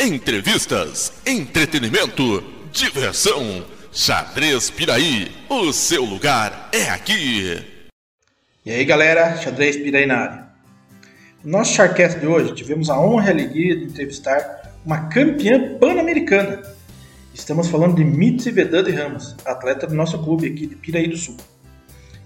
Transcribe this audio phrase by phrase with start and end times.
[0.00, 3.64] Entrevistas, entretenimento, diversão.
[3.90, 7.66] Xadrez Piraí, o seu lugar é aqui.
[8.64, 10.48] E aí galera, Xadrez Piraí na área.
[11.42, 15.76] No nosso Charcast de hoje, tivemos a honra e a alegria de entrevistar uma campeã
[15.80, 16.62] pan-americana.
[17.34, 21.36] Estamos falando de Mitzi Vedante Ramos, atleta do nosso clube aqui de Piraí do Sul.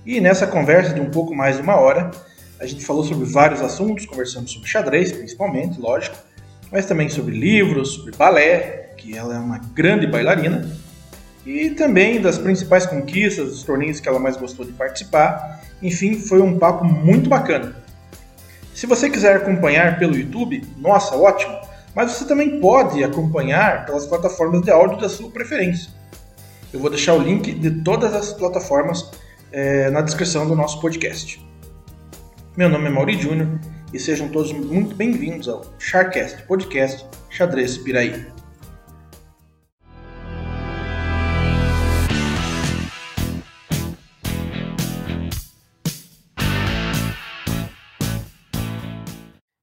[0.04, 2.10] E nessa conversa de um pouco mais de uma hora,
[2.60, 6.18] a gente falou sobre vários assuntos, conversamos sobre xadrez, principalmente, lógico,
[6.72, 10.66] mas também sobre livros, sobre balé, que ela é uma grande bailarina,
[11.44, 15.60] e também das principais conquistas, dos torneios que ela mais gostou de participar.
[15.82, 17.76] Enfim, foi um papo muito bacana.
[18.74, 21.60] Se você quiser acompanhar pelo YouTube, nossa, ótimo!
[21.94, 25.90] Mas você também pode acompanhar pelas plataformas de áudio da sua preferência.
[26.72, 29.10] Eu vou deixar o link de todas as plataformas
[29.50, 31.44] é, na descrição do nosso podcast.
[32.56, 33.58] Meu nome é Mauri Júnior
[33.92, 38.24] e sejam todos muito bem-vindos ao Charcast Podcast Xadrez Piraí.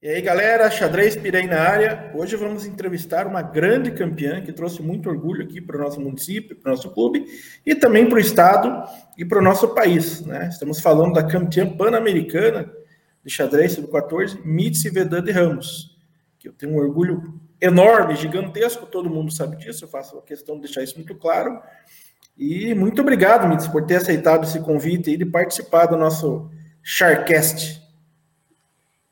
[0.02, 2.12] E aí galera, Xadrez Pirei na área.
[2.14, 6.56] Hoje vamos entrevistar uma grande campeã que trouxe muito orgulho aqui para o nosso município,
[6.56, 7.26] para o nosso clube
[7.66, 8.84] e também para o estado
[9.18, 10.22] e para o nosso país.
[10.22, 10.50] Né?
[10.52, 12.72] Estamos falando da campeã pan-americana
[13.24, 15.98] de xadrez sub-14, Mitzi Vedante Ramos,
[16.38, 20.56] que eu tenho um orgulho enorme, gigantesco, todo mundo sabe disso, eu faço a questão
[20.56, 21.62] de deixar isso muito claro.
[22.38, 26.50] E muito obrigado, Mitzi, por ter aceitado esse convite e de participar do nosso
[26.82, 27.82] Charcast.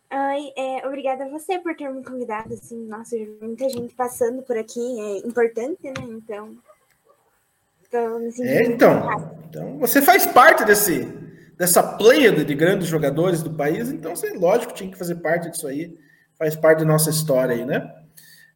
[0.09, 4.57] Ai, é, obrigada a você por ter me convidado, assim, nossa, muita gente passando por
[4.57, 6.55] aqui, é importante, né, então...
[8.39, 11.05] é, então, então, você faz parte desse,
[11.57, 15.67] dessa pleiade de grandes jogadores do país, então, você, lógico, tinha que fazer parte disso
[15.67, 15.97] aí,
[16.37, 17.91] faz parte da nossa história aí, né?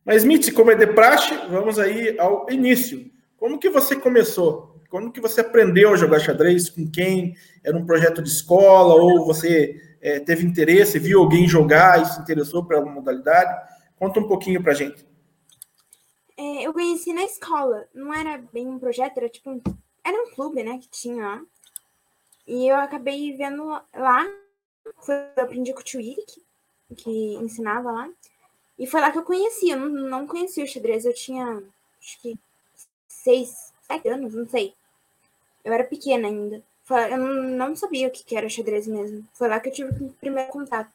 [0.05, 3.11] Mas, Mitzi, como é de praxe, vamos aí ao início.
[3.38, 4.79] Como que você começou?
[4.89, 6.69] Como que você aprendeu a jogar xadrez?
[6.69, 7.35] Com quem?
[7.63, 8.95] Era um projeto de escola?
[8.95, 13.69] Ou você é, teve interesse, viu alguém jogar e se interessou por alguma modalidade?
[13.97, 15.06] Conta um pouquinho pra gente.
[16.38, 17.88] É, eu conheci na escola.
[17.94, 19.61] Não era bem um projeto, era tipo um,
[20.03, 21.41] era um clube, né, que tinha lá.
[22.47, 24.28] E eu acabei vendo lá,
[24.97, 26.41] foi, eu aprendi com o tio Irick,
[26.96, 28.09] que ensinava lá.
[28.78, 31.62] E foi lá que eu conheci, eu não, não conhecia o xadrez, eu tinha
[32.02, 32.38] acho que
[33.07, 34.74] seis, sete anos, não sei.
[35.63, 36.62] Eu era pequena ainda.
[37.09, 39.23] Eu não sabia o que era xadrez mesmo.
[39.34, 40.91] Foi lá que eu tive o primeiro contato.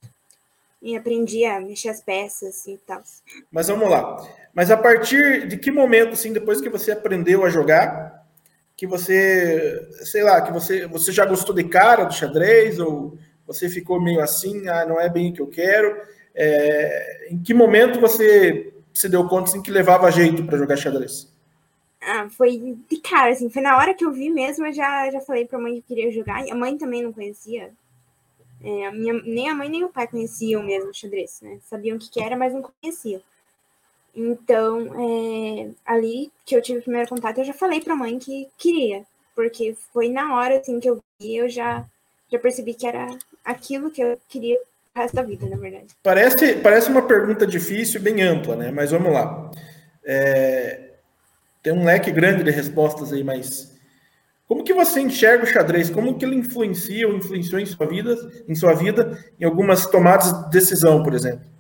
[0.83, 3.03] E aprendi a mexer as peças e tal.
[3.51, 4.17] Mas vamos lá.
[4.53, 8.16] Mas a partir de que momento, assim, depois que você aprendeu a jogar,
[8.77, 13.17] que você, sei lá, que você, você já gostou de cara do xadrez ou
[13.47, 15.97] você ficou meio assim, ah, não é bem o que eu quero?
[16.35, 21.33] É, em que momento você se deu conta assim, que levava jeito para jogar xadrez?
[22.03, 25.21] Ah, foi de cara, assim, foi na hora que eu vi mesmo, eu já, já
[25.21, 27.73] falei pra mãe que queria jogar, a mãe também não conhecia.
[28.63, 31.59] É, a minha, nem a mãe nem o pai conheciam mesmo xadrez, né?
[31.63, 33.21] Sabiam o que, que era, mas não conheciam.
[34.17, 38.19] Então, é, ali que eu tive o primeiro contato, eu já falei para a mãe
[38.19, 39.03] que queria,
[39.35, 41.85] porque foi na hora assim que eu vi, eu já
[42.33, 43.07] já percebi que era
[43.45, 45.95] aquilo que eu queria o resto da vida, na verdade.
[46.03, 48.73] Parece, parece uma pergunta difícil, bem ampla, né?
[48.73, 49.51] Mas vamos lá.
[50.05, 50.95] É,
[51.63, 53.77] tem um leque grande de respostas aí, mas
[54.49, 55.91] como que você enxerga o xadrez?
[55.91, 58.17] Como que ele influencia ou influenciou em sua vida,
[58.49, 61.56] em sua vida, em algumas tomadas de decisão, por exemplo?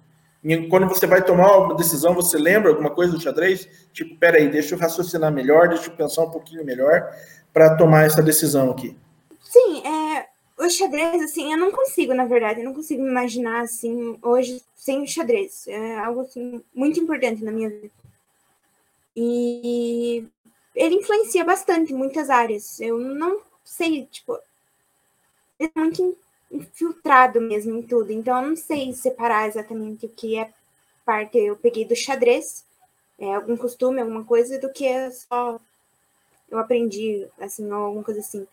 [0.68, 3.68] Quando você vai tomar uma decisão, você lembra alguma coisa do xadrez?
[3.92, 7.12] Tipo, peraí, deixa eu raciocinar melhor, deixa eu pensar um pouquinho melhor
[7.52, 8.96] para tomar essa decisão aqui.
[9.42, 10.26] Sim, é,
[10.58, 15.02] o xadrez, assim, eu não consigo, na verdade, eu não consigo imaginar, assim, hoje sem
[15.02, 15.66] o xadrez.
[15.66, 17.90] É algo, assim, muito importante na minha vida.
[19.16, 20.26] E
[20.74, 22.78] ele influencia bastante muitas áreas.
[22.80, 24.38] Eu não sei, tipo,
[25.58, 26.16] é muito
[26.50, 28.12] infiltrado mesmo em tudo.
[28.12, 30.50] Então, eu não sei separar exatamente o que é
[31.04, 32.64] parte eu peguei do xadrez,
[33.18, 35.60] é, algum costume, alguma coisa, do que é só
[36.50, 38.46] eu aprendi, assim, ou alguma coisa assim.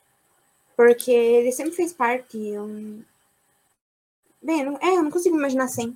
[0.76, 2.38] Porque ele sempre fez parte.
[2.38, 2.68] Eu...
[4.42, 5.96] Bem, eu não, é, eu não consigo imaginar sem.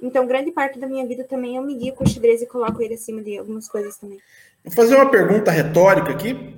[0.00, 2.82] Então, grande parte da minha vida também eu me guio com o xadrez e coloco
[2.82, 4.20] ele acima de algumas coisas também.
[4.64, 6.56] Vou fazer uma pergunta retórica aqui,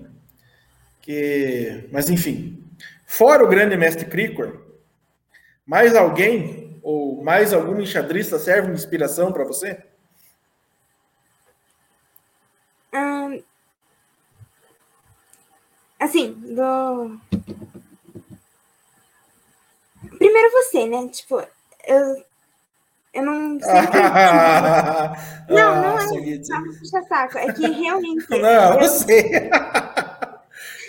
[1.02, 2.63] que, mas enfim,
[3.06, 4.60] Fora o grande mestre Krikor,
[5.66, 9.82] mais alguém ou mais algum enxadrista serve de inspiração para você?
[12.92, 13.42] Hum,
[15.98, 17.18] assim, do...
[20.18, 21.08] Primeiro você, né?
[21.08, 21.42] Tipo,
[21.86, 22.24] eu...
[23.14, 23.70] Eu não sei.
[25.48, 27.38] não, não é só puxa saco.
[27.38, 28.28] É que realmente.
[28.28, 29.50] Não, eu sei.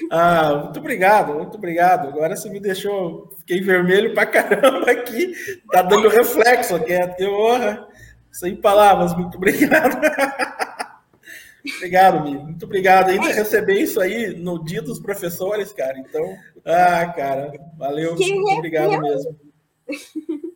[0.10, 2.08] Ah, muito obrigado, muito obrigado.
[2.08, 3.30] Agora você me deixou.
[3.40, 5.34] Fiquei vermelho pra caramba aqui.
[5.72, 6.94] Tá dando reflexo aqui.
[6.94, 7.88] Até honra.
[8.32, 9.98] Sem palavras, muito obrigado.
[11.78, 12.38] obrigado, Mi.
[12.38, 13.10] Muito obrigado.
[13.10, 13.34] Ainda é.
[13.34, 15.98] receber isso aí no dia dos professores, cara.
[15.98, 16.36] Então,
[16.66, 18.16] ah, cara, valeu.
[18.16, 19.40] muito obrigado mesmo.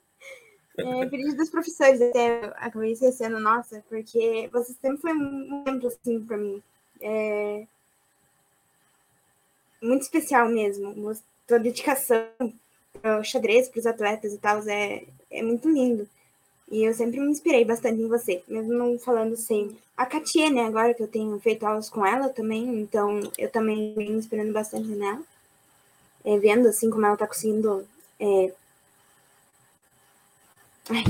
[0.81, 6.21] É, feliz dos professores, até acabei esquecendo, nossa, porque você sempre foi um exemplo assim
[6.25, 6.63] para mim.
[7.01, 7.67] É,
[9.81, 11.15] muito especial mesmo.
[11.47, 12.25] Tua dedicação
[13.01, 16.07] para o xadrez, para os atletas e tal, é, é muito lindo.
[16.71, 19.77] E eu sempre me inspirei bastante em você, mesmo não falando sempre.
[19.97, 23.93] A Katia, né, agora que eu tenho feito aulas com ela também, então eu também
[23.97, 25.21] me inspirando bastante nela.
[26.23, 27.87] É, vendo assim como ela está conseguindo
[28.19, 28.51] é,
[30.89, 31.03] Ai,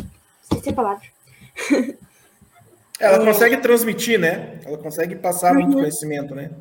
[0.44, 1.08] esqueci a palavra.
[3.00, 3.26] Ela é...
[3.26, 4.60] consegue transmitir, né?
[4.66, 5.62] Ela consegue passar uhum.
[5.62, 6.52] muito conhecimento, né?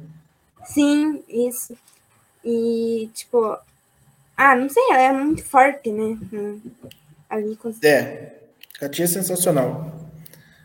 [0.67, 1.77] Sim, isso.
[2.51, 3.59] E, tipo,
[4.35, 6.19] ah, não sei, ela é muito forte, né?
[7.29, 7.75] Ali com...
[7.83, 8.39] É,
[8.81, 9.93] Katia é sensacional.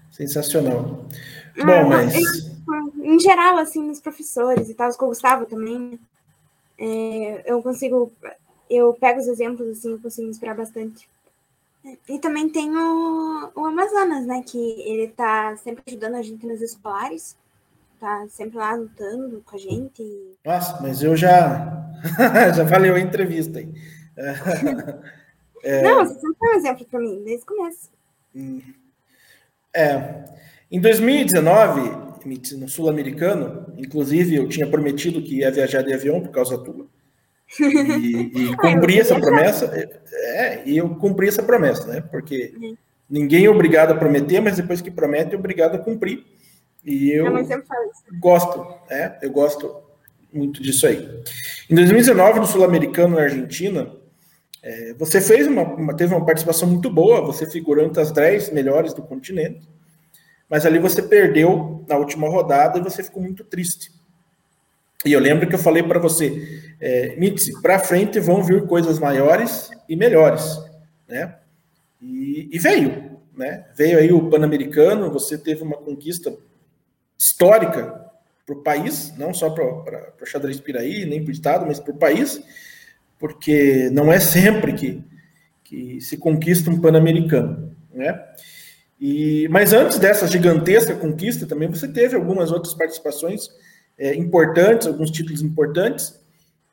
[0.09, 1.05] Sensacional.
[1.59, 2.13] Ah, Bom, mas.
[3.03, 5.99] Em geral, assim, nos professores e tal, com o Gustavo também, né?
[6.77, 8.13] é, eu consigo.
[8.69, 11.09] Eu pego os exemplos, assim, eu consigo inspirar bastante.
[12.07, 14.41] E também tem o, o Amazonas, né?
[14.41, 17.35] Que ele tá sempre ajudando a gente nos escolares.
[18.03, 20.03] Tá sempre lá lutando com a gente.
[20.43, 21.89] Nossa, mas eu já.
[22.53, 23.69] já valeu a entrevista aí.
[25.63, 25.81] é...
[25.83, 27.89] Não, você sempre foi um exemplo para mim, desde o começo.
[28.35, 28.61] Hum.
[29.73, 30.25] É.
[30.69, 36.61] Em 2019, no Sul-Americano, inclusive eu tinha prometido que ia viajar de avião por causa
[36.61, 36.85] tua.
[37.57, 39.71] E, e cumprir essa promessa,
[40.11, 42.01] é, e eu cumpri essa promessa, né?
[42.01, 42.75] Porque uhum.
[43.09, 46.25] ninguém é obrigado a prometer, mas depois que promete, é obrigado a cumprir.
[46.85, 47.25] E eu
[48.19, 49.17] gosto, né?
[49.21, 49.83] Eu gosto
[50.31, 51.07] muito disso aí.
[51.69, 53.91] Em 2019, no Sul-Americano, na Argentina,
[54.61, 58.51] é, você fez uma, uma, teve uma participação muito boa, você figurou entre as 10
[58.51, 59.67] melhores do continente,
[60.49, 63.91] mas ali você perdeu na última rodada e você ficou muito triste.
[65.05, 68.99] E eu lembro que eu falei para você, é, Mitzi, para frente vão vir coisas
[68.99, 70.57] maiores e melhores,
[71.07, 71.35] né?
[72.01, 73.65] E, e veio, né?
[73.75, 76.33] Veio aí o Pan-Americano, você teve uma conquista
[77.23, 78.03] histórica
[78.45, 79.63] para o país, não só para
[80.21, 82.41] o xadrez Piraí, nem para o Estado, mas para o país,
[83.17, 85.01] porque não é sempre que,
[85.63, 88.21] que se conquista um Pan-Americano, né?
[88.99, 93.49] E, mas antes dessa gigantesca conquista, também você teve algumas outras participações
[93.97, 96.21] é, importantes, alguns títulos importantes.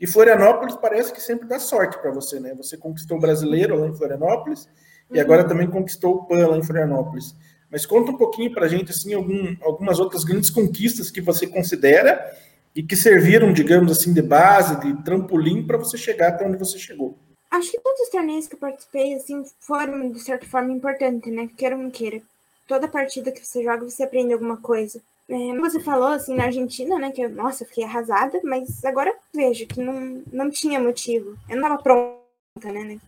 [0.00, 2.54] E Florianópolis parece que sempre dá sorte para você, né?
[2.54, 4.64] Você conquistou o brasileiro lá em Florianópolis
[5.08, 5.16] uhum.
[5.16, 7.34] e agora também conquistou o PAN lá em Florianópolis.
[7.70, 11.46] Mas conta um pouquinho para a gente assim algum, algumas outras grandes conquistas que você
[11.46, 12.36] considera
[12.74, 16.78] e que serviram, digamos assim, de base, de trampolim para você chegar até onde você
[16.78, 17.16] chegou.
[17.50, 21.48] Acho que todos os torneios que eu participei assim foram de certa forma importantes, né?
[21.56, 22.20] Queira ou não queira.
[22.66, 25.00] Toda partida que você joga você aprende alguma coisa.
[25.28, 27.10] É, você falou assim na Argentina, né?
[27.10, 31.36] Que eu, nossa, eu fiquei arrasada, mas agora vejo que não, não tinha motivo.
[31.48, 33.00] Eu não estava pronta, né, né?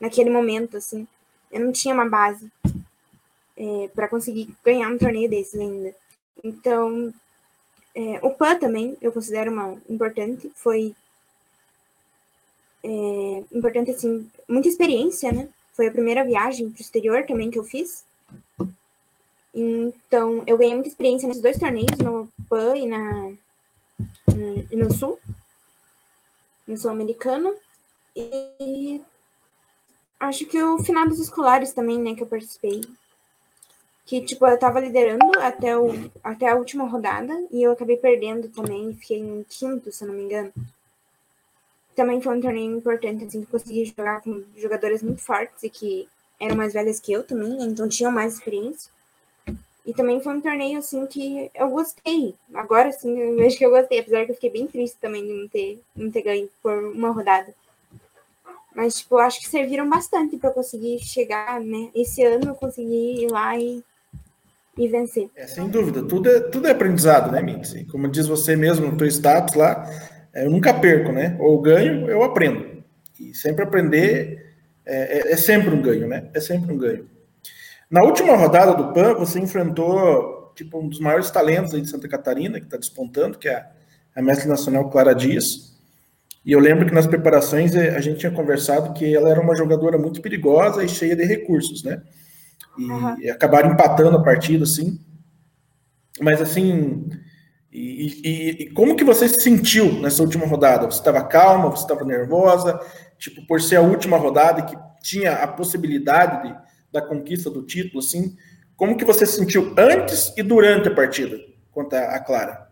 [0.00, 1.06] Naquele momento, assim.
[1.50, 2.50] Eu não tinha uma base
[3.56, 5.94] é, para conseguir ganhar um torneio desses ainda.
[6.44, 7.12] Então,
[7.94, 10.50] é, o PAN também, eu considero uma importante.
[10.54, 10.94] Foi
[12.84, 15.48] é, importante, assim, muita experiência, né?
[15.72, 18.04] Foi a primeira viagem para o exterior também que eu fiz.
[19.54, 23.32] Então, eu ganhei muita experiência nesses dois torneios, no PAN e na,
[24.70, 25.18] e no Sul,
[26.66, 27.54] no Sul-Americano.
[28.14, 29.00] E
[30.20, 32.82] acho que o final dos escolares também, né, que eu participei.
[34.06, 35.90] Que, tipo, eu tava liderando até, o,
[36.22, 40.14] até a última rodada e eu acabei perdendo também, fiquei em quinto, se eu não
[40.14, 40.52] me engano.
[41.94, 46.08] Também foi um torneio importante, assim, que consegui jogar com jogadoras muito fortes e que
[46.38, 48.90] eram mais velhas que eu também, então tinham mais experiência.
[49.84, 52.34] E também foi um torneio, assim, que eu gostei.
[52.52, 55.32] Agora, sim, eu vejo que eu gostei, apesar que eu fiquei bem triste também de
[55.32, 57.54] não ter, não ter ganho por uma rodada.
[58.74, 61.88] Mas, tipo, acho que serviram bastante para conseguir chegar, né?
[61.94, 63.82] Esse ano eu consegui ir lá e,
[64.76, 65.30] e vencer.
[65.34, 67.84] É, sem dúvida, tudo é, tudo é aprendizado, né, Mitzi?
[67.84, 69.90] Como diz você mesmo no teu status lá,
[70.32, 71.36] é, eu nunca perco, né?
[71.40, 72.82] Ou ganho, eu aprendo.
[73.18, 74.54] E sempre aprender
[74.84, 76.28] é, é, é sempre um ganho, né?
[76.34, 77.08] É sempre um ganho.
[77.90, 82.08] Na última rodada do PAN, você enfrentou tipo um dos maiores talentos aí de Santa
[82.08, 83.66] Catarina, que está despontando, que é
[84.14, 85.76] a mestre nacional Clara Dias.
[86.44, 89.54] E eu lembro que nas preparações eh, a gente tinha conversado que ela era uma
[89.54, 92.02] jogadora muito perigosa e cheia de recursos, né?
[92.78, 93.32] E uhum.
[93.32, 95.00] acabaram empatando a partida, assim.
[96.20, 97.08] Mas assim,
[97.70, 100.86] e, e, e, como que você se sentiu nessa última rodada?
[100.86, 101.70] Você estava calma?
[101.70, 102.80] Você estava nervosa?
[103.18, 106.56] Tipo, por ser a última rodada que tinha a possibilidade de,
[106.90, 108.36] da conquista do título, assim,
[108.76, 111.38] como que você se sentiu antes e durante a partida
[111.70, 112.70] contra a Clara?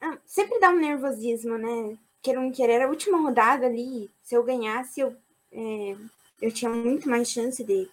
[0.00, 1.96] Ah, sempre dá um nervosismo, né?
[2.22, 5.16] Querer não querer, a última rodada ali, se eu ganhasse, eu,
[5.52, 5.94] é,
[6.42, 7.88] eu tinha muito mais chance de,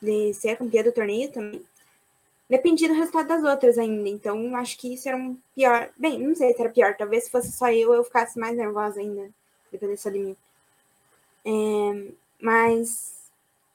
[0.00, 1.64] de ser campeã do torneio também.
[2.48, 5.88] Dependia do resultado das outras ainda, então acho que isso era um pior.
[5.96, 9.00] Bem, não sei se era pior, talvez se fosse só eu, eu ficasse mais nervosa
[9.00, 9.30] ainda,
[9.70, 10.36] dependendo só de mim.
[11.44, 13.20] É, mas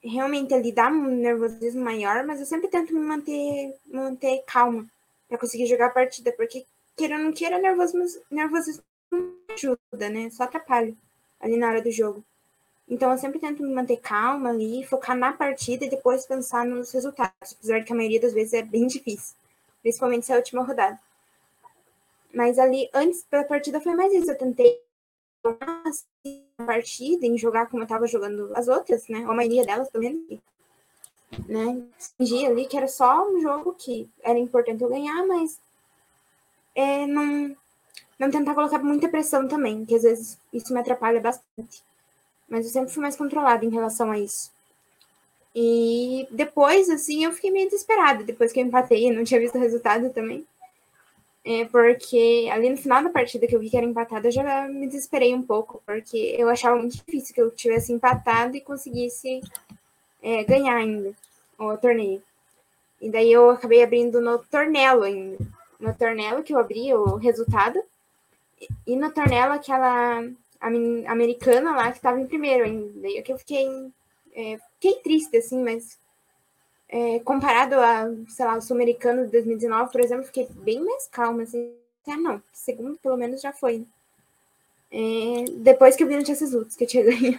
[0.02, 4.86] realmente ali dá um nervosismo maior, mas eu sempre tento me manter, manter calma
[5.28, 6.66] para conseguir jogar a partida, porque
[6.96, 10.30] queira ou não queira, nervosismo, nervosismo não ajuda, né?
[10.30, 10.94] Só atrapalha
[11.40, 12.22] ali na hora do jogo.
[12.88, 16.92] Então eu sempre tento me manter calma ali, focar na partida e depois pensar nos
[16.92, 19.34] resultados, apesar que a maioria das vezes é bem difícil,
[19.82, 20.98] principalmente se é a última rodada.
[22.32, 24.80] Mas ali, antes da partida foi mais isso, eu tentei
[26.58, 29.20] a partida, em jogar como eu tava jogando as outras, né?
[29.24, 30.38] Ou a maioria delas, pelo menos.
[31.48, 31.82] Né?
[32.16, 35.58] Fingi ali que era só um jogo que era importante eu ganhar, mas
[36.74, 37.56] é, não,
[38.18, 41.85] não tentar colocar muita pressão também, que às vezes isso me atrapalha bastante.
[42.48, 44.50] Mas eu sempre fui mais controlada em relação a isso.
[45.54, 49.56] E depois, assim, eu fiquei meio desesperada, depois que eu empatei, eu não tinha visto
[49.56, 50.46] o resultado também.
[51.44, 54.68] É porque ali no final da partida que eu vi que era empatada, eu já
[54.68, 59.40] me desesperei um pouco, porque eu achava muito difícil que eu tivesse empatado e conseguisse
[60.22, 61.14] é, ganhar ainda
[61.58, 62.20] o torneio.
[63.00, 65.38] E daí eu acabei abrindo no Tornelo ainda.
[65.78, 67.80] No Tornelo que eu abri o resultado.
[68.86, 70.22] E no Tornelo aquela
[71.06, 72.90] americana lá que estava em primeiro ainda.
[73.00, 73.68] Daí que eu fiquei,
[74.34, 75.98] é, fiquei triste, assim, mas
[76.88, 81.42] é, comparado a, sei lá, o sul-americano de 2019, por exemplo, fiquei bem mais calma,
[81.42, 81.72] assim.
[82.06, 83.84] Ah, não, segundo pelo menos já foi.
[84.90, 87.38] É, depois que eu vi no Chances Lutas, que eu tinha ganho.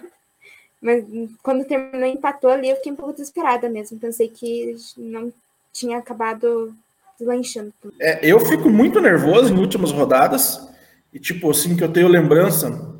[0.82, 1.06] Mas
[1.42, 4.00] quando terminou empatou ali, eu fiquei um pouco desesperada mesmo.
[4.00, 5.34] Pensei que não
[5.74, 6.76] tinha acabado
[7.18, 7.74] deslanchando.
[8.00, 10.68] É, eu fico muito nervoso em últimas rodadas.
[11.12, 12.97] E, tipo, assim, que eu tenho lembrança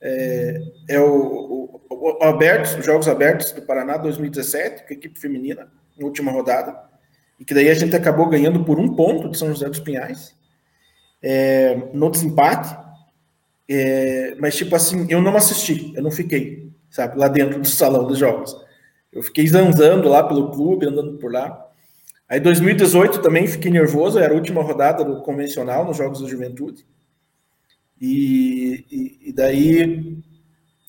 [0.00, 5.68] é, é o, o abertos, os Jogos Abertos do Paraná 2017, com a equipe feminina,
[5.98, 6.76] na última rodada,
[7.38, 10.34] e que daí a gente acabou ganhando por um ponto de São José dos Pinhais,
[11.22, 12.76] é, no desempate,
[13.68, 18.06] é, mas tipo assim, eu não assisti, eu não fiquei, sabe, lá dentro do salão
[18.06, 18.56] dos jogos.
[19.12, 21.66] Eu fiquei zanzando lá pelo clube, andando por lá.
[22.28, 26.86] Aí 2018 também fiquei nervoso, era a última rodada do convencional nos Jogos da Juventude.
[28.00, 30.18] E, e, e daí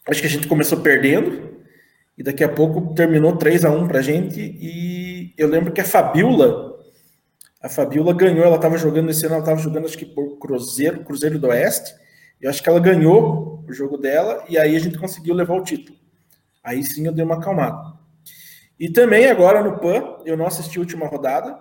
[0.08, 1.52] acho que a gente começou perdendo
[2.18, 5.86] e daqui a pouco terminou 3 a 1 pra gente e eu lembro que a
[5.86, 6.72] Fabiola
[7.62, 11.04] a Fabiola ganhou, ela estava jogando esse ano, ela estava jogando acho que por Cruzeiro,
[11.04, 11.94] Cruzeiro do Oeste,
[12.42, 15.64] e acho que ela ganhou o jogo dela e aí a gente conseguiu levar o
[15.64, 15.98] título.
[16.64, 18.00] Aí sim eu dei uma acalmada.
[18.80, 21.56] E também agora no PAN, eu não assisti a última rodada,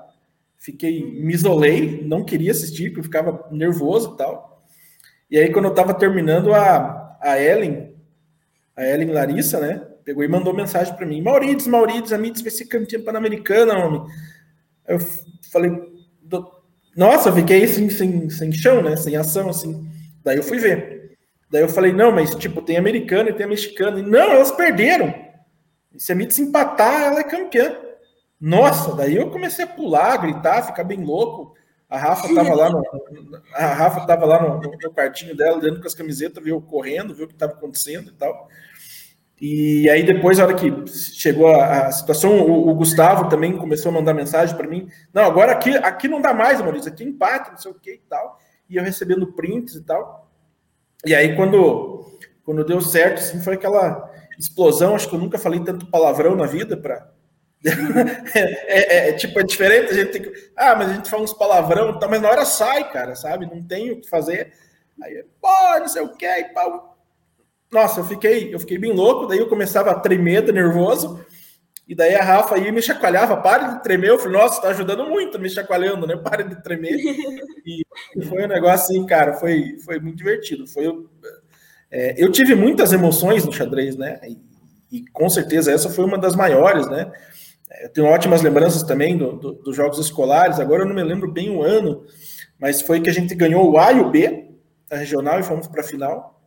[0.57, 4.50] fiquei, me isolei, não queria assistir, porque eu ficava nervoso e tal.
[5.31, 7.95] E aí quando eu estava terminando, a, a Ellen,
[8.77, 9.87] a Ellen Larissa, né?
[10.05, 14.03] Pegou e mandou mensagem para mim: Maurides, Maurides, a Mites vai ser campeã pan-americana, homem.
[14.89, 14.99] Eu
[15.53, 15.71] falei:
[16.97, 18.97] Nossa, fiquei assim, sem, sem chão, né?
[18.97, 19.89] Sem ação, assim.
[20.25, 21.17] Daí eu fui ver.
[21.51, 24.01] Daí eu falei: Não, mas tipo, tem americana e tem a mexicana.
[24.01, 25.15] E, não, elas perderam.
[25.95, 27.77] E se a Mites empatar, ela é campeã.
[28.41, 31.55] Nossa, daí eu comecei a pular, gritar, ficar bem louco.
[31.91, 32.83] A Rafa tava lá no,
[33.53, 37.25] a Rafa tava lá no, no, quartinho dela, dentro com as camisetas, viu correndo, viu
[37.25, 38.49] o que estava acontecendo e tal.
[39.41, 43.91] E aí depois, a hora que chegou a, a situação, o, o, Gustavo também começou
[43.91, 44.89] a mandar mensagem para mim.
[45.13, 48.03] Não, agora aqui, aqui não dá mais, Maurício, aqui empate, não sei o que e
[48.09, 48.39] tal.
[48.69, 50.31] E eu recebendo prints e tal.
[51.05, 52.07] E aí quando,
[52.45, 54.95] quando deu certo, assim, foi aquela explosão.
[54.95, 57.11] Acho que eu nunca falei tanto palavrão na vida para
[58.35, 60.33] é, é, é, tipo, é diferente, a gente tem que.
[60.57, 63.47] Ah, mas a gente fala uns palavrão, tá, mas na hora sai, cara, sabe?
[63.47, 64.53] Não tem o que fazer.
[65.03, 66.97] Aí, pô, não sei o que, e pau.
[67.71, 71.25] Nossa, eu fiquei, eu fiquei bem louco, daí eu começava a tremer, nervoso,
[71.91, 75.05] e daí a Rafa aí me chacoalhava, para de tremer, eu falei, nossa, tá ajudando
[75.07, 76.15] muito me chacoalhando, né?
[76.23, 76.97] Para de tremer.
[77.67, 77.85] E,
[78.17, 80.69] e foi um negócio assim, cara, foi, foi muito divertido.
[80.69, 80.85] Foi,
[81.91, 84.21] é, eu tive muitas emoções no xadrez, né?
[84.23, 84.39] E,
[84.99, 87.11] e, com certeza essa foi uma das maiores, né?
[87.83, 91.31] Eu tenho ótimas lembranças também do, do, dos jogos escolares, agora eu não me lembro
[91.31, 92.05] bem o ano,
[92.59, 94.51] mas foi que a gente ganhou o A e o B
[94.89, 96.41] da regional e fomos para a final.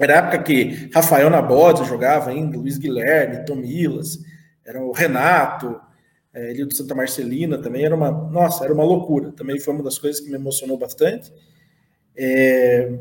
[0.00, 4.18] Era a época que Rafael Nabode jogava ainda, Luiz Guilherme, Tomilas.
[4.64, 5.80] era o Renato,
[6.32, 9.82] é, ele do Santa Marcelina também, era uma, nossa, era uma loucura, também foi uma
[9.82, 11.32] das coisas que me emocionou bastante.
[12.16, 12.98] É,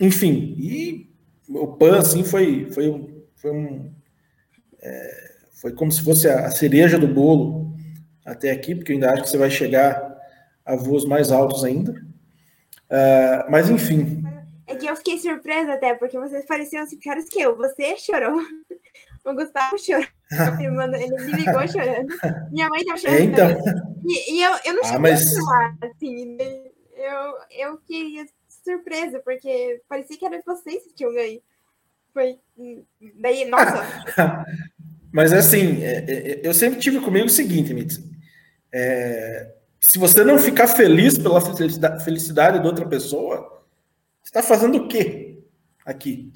[0.00, 1.10] enfim, e
[1.48, 3.92] o PAN, assim, foi, foi, foi um,
[4.80, 5.25] é,
[5.66, 7.74] foi como se fosse a, cereja do bolo
[8.24, 10.16] até aqui, porque eu ainda acho que você vai chegar
[10.64, 11.90] a voos mais altos ainda.
[12.88, 14.22] Uh, mas enfim.
[14.64, 17.56] É que eu fiquei surpresa até, porque vocês pareciam assim piores que eu.
[17.56, 18.40] Você chorou.
[19.24, 20.06] O Gustavo chorou.
[21.00, 22.14] Ele, me ligou chorando.
[22.52, 23.18] Minha mãe tá chorando.
[23.18, 23.50] É, então.
[24.04, 25.32] E, e, eu, eu não cheguei ah, mas...
[25.32, 26.38] chorar, assim.
[26.94, 28.24] Eu, eu fiquei
[28.64, 31.40] surpresa, porque parecia que era vocês que tinham ganho.
[32.14, 32.38] Foi.
[33.20, 33.84] Daí, nossa.
[35.16, 38.02] mas assim, é, é, eu sempre tive comigo o seguinte, Mitz.
[38.70, 41.40] É, se você não ficar feliz pela
[42.00, 43.64] felicidade de outra pessoa,
[44.22, 45.38] você está fazendo o quê
[45.86, 46.30] aqui?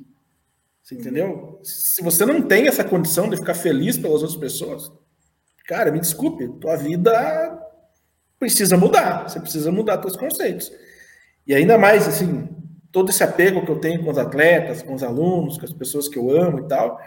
[0.83, 1.61] Você entendeu?
[1.63, 4.91] Se você não tem essa condição de ficar feliz pelas outras pessoas,
[5.67, 7.61] cara, me desculpe, tua vida
[8.39, 9.29] precisa mudar.
[9.29, 10.73] Você precisa mudar seus conceitos.
[11.47, 12.49] E ainda mais, assim,
[12.91, 16.09] todo esse apego que eu tenho com os atletas, com os alunos, com as pessoas
[16.09, 16.99] que eu amo e tal.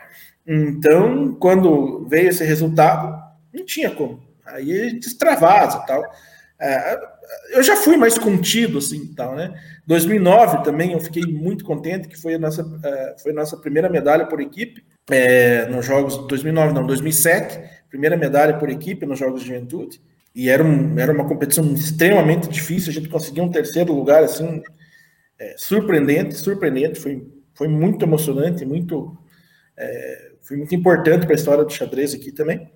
[0.46, 3.22] Então, quando veio esse resultado,
[3.54, 4.22] não tinha como.
[4.46, 6.04] Aí destravasa tal.
[6.60, 7.00] É,
[7.52, 9.54] eu já fui mais contido, assim, tal, né?
[9.86, 13.90] 2009 também eu fiquei muito contente, que foi a nossa, é, foi a nossa primeira
[13.90, 17.60] medalha por equipe, é, nos Jogos, 2009 não, 2007,
[17.90, 20.02] primeira medalha por equipe nos Jogos de Juventude,
[20.34, 24.64] e era, um, era uma competição extremamente difícil, a gente conseguiu um terceiro lugar, assim,
[25.40, 29.18] é, surpreendente, surpreendente, foi, foi muito emocionante, muito,
[29.78, 32.70] é, foi muito importante para a história do xadrez aqui também,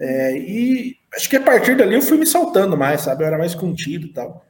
[0.00, 3.22] é, e acho que a partir dali eu fui me soltando mais, sabe?
[3.22, 4.46] Eu era mais contido e tal.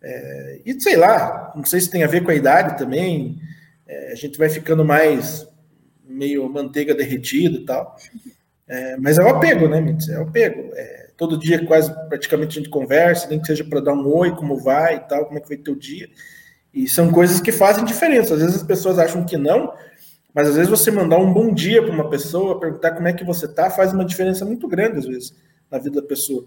[0.00, 3.36] É, e sei lá, não sei se tem a ver com a idade também.
[3.86, 5.46] É, a gente vai ficando mais
[6.04, 7.96] meio manteiga derretida e tal.
[8.68, 10.08] É, mas é o apego, né, Mitz?
[10.08, 10.70] É o apego.
[10.74, 14.34] É, todo dia, quase praticamente, a gente conversa, nem que seja para dar um oi,
[14.36, 16.08] como vai e tal, como é que foi teu dia.
[16.72, 18.34] E são coisas que fazem diferença.
[18.34, 19.72] Às vezes as pessoas acham que não,
[20.34, 23.24] mas às vezes você mandar um bom dia para uma pessoa, perguntar como é que
[23.24, 25.34] você tá, faz uma diferença muito grande, às vezes,
[25.70, 26.46] na vida da pessoa.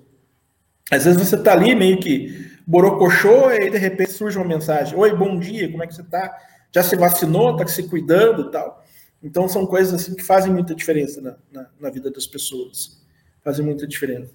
[0.91, 4.97] Às vezes você tá ali meio que borocochô e aí de repente surge uma mensagem:
[4.97, 6.35] Oi, bom dia, como é que você tá?
[6.71, 8.83] Já se vacinou, tá se cuidando tal.
[9.21, 13.01] Então são coisas assim que fazem muita diferença na, na, na vida das pessoas.
[13.43, 14.31] Fazem muita diferença.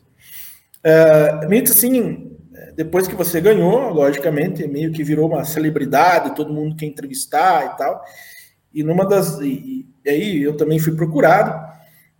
[0.85, 2.37] Uh, Mito, assim,
[2.75, 7.77] depois que você ganhou, logicamente, meio que virou uma celebridade, todo mundo quer entrevistar e
[7.77, 8.03] tal.
[8.73, 9.41] E numa das.
[9.41, 11.71] E, e aí eu também fui procurado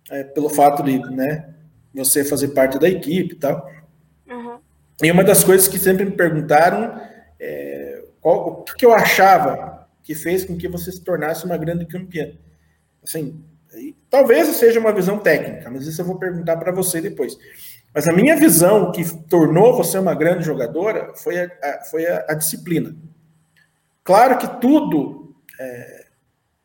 [0.09, 1.53] é, pelo fato de né,
[1.93, 3.69] você fazer parte da equipe e tal.
[4.29, 4.57] Uhum.
[5.01, 6.99] E uma das coisas que sempre me perguntaram
[7.39, 11.85] é qual, o que, eu achava que fez com que você se tornasse uma grande
[11.85, 12.33] campeã.
[13.03, 13.43] Assim,
[14.09, 17.37] talvez seja uma visão técnica, mas isso eu vou perguntar para você depois.
[17.93, 22.25] Mas a minha visão que tornou você uma grande jogadora foi a, a foi a,
[22.29, 22.95] a disciplina.
[24.03, 26.00] Claro que tudo é,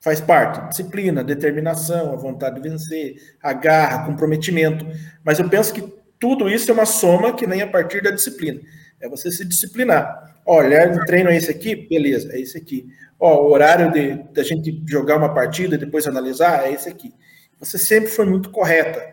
[0.07, 0.69] faz parte.
[0.69, 4.87] Disciplina, determinação, a vontade de vencer, a garra, comprometimento.
[5.25, 5.83] Mas eu penso que
[6.17, 8.61] tudo isso é uma soma que vem a partir da disciplina.
[9.01, 10.37] É você se disciplinar.
[10.47, 11.75] Olha, o treino é esse aqui?
[11.75, 12.87] Beleza, é esse aqui.
[13.19, 17.13] Ó, o horário de da gente jogar uma partida e depois analisar é esse aqui.
[17.59, 19.05] Você sempre foi muito correta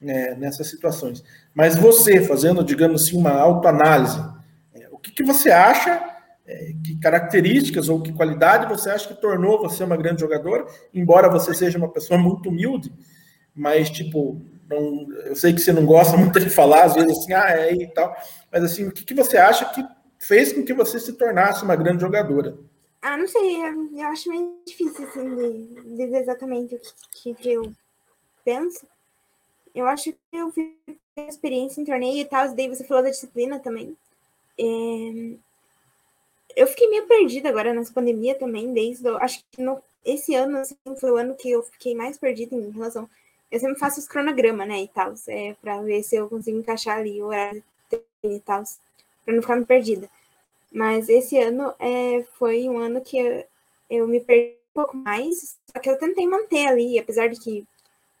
[0.00, 1.22] né, nessas situações.
[1.54, 4.18] Mas você, fazendo, digamos assim, uma autoanálise,
[4.74, 6.11] é, o que, que você acha
[6.46, 11.30] é, que características ou que qualidade você acha que tornou você uma grande jogadora, embora
[11.30, 12.92] você seja uma pessoa muito humilde,
[13.54, 17.32] mas tipo, não, eu sei que você não gosta muito de falar, às vezes assim,
[17.32, 18.14] ah, é e tal,
[18.50, 19.84] mas assim, o que, que você acha que
[20.18, 22.56] fez com que você se tornasse uma grande jogadora?
[23.00, 27.72] Ah, não sei, eu acho meio difícil assim de dizer exatamente o que, que eu
[28.44, 28.86] penso.
[29.74, 30.68] Eu acho que eu fiz
[31.28, 33.96] experiência em torneio e tal, daí você falou da disciplina também.
[34.56, 35.34] É,
[36.56, 39.08] eu fiquei meio perdida agora nessa pandemia também, desde.
[39.08, 42.70] Acho que no, esse ano assim, foi o ano que eu fiquei mais perdida em
[42.70, 43.08] relação.
[43.50, 46.98] Eu sempre faço os cronogramas, né, e tal, é, pra ver se eu consigo encaixar
[46.98, 47.62] ali o horário
[48.24, 48.62] e tal,
[49.24, 50.08] pra não ficar me perdida.
[50.72, 53.44] Mas esse ano é, foi um ano que eu,
[53.90, 57.66] eu me perdi um pouco mais, só que eu tentei manter ali, apesar de que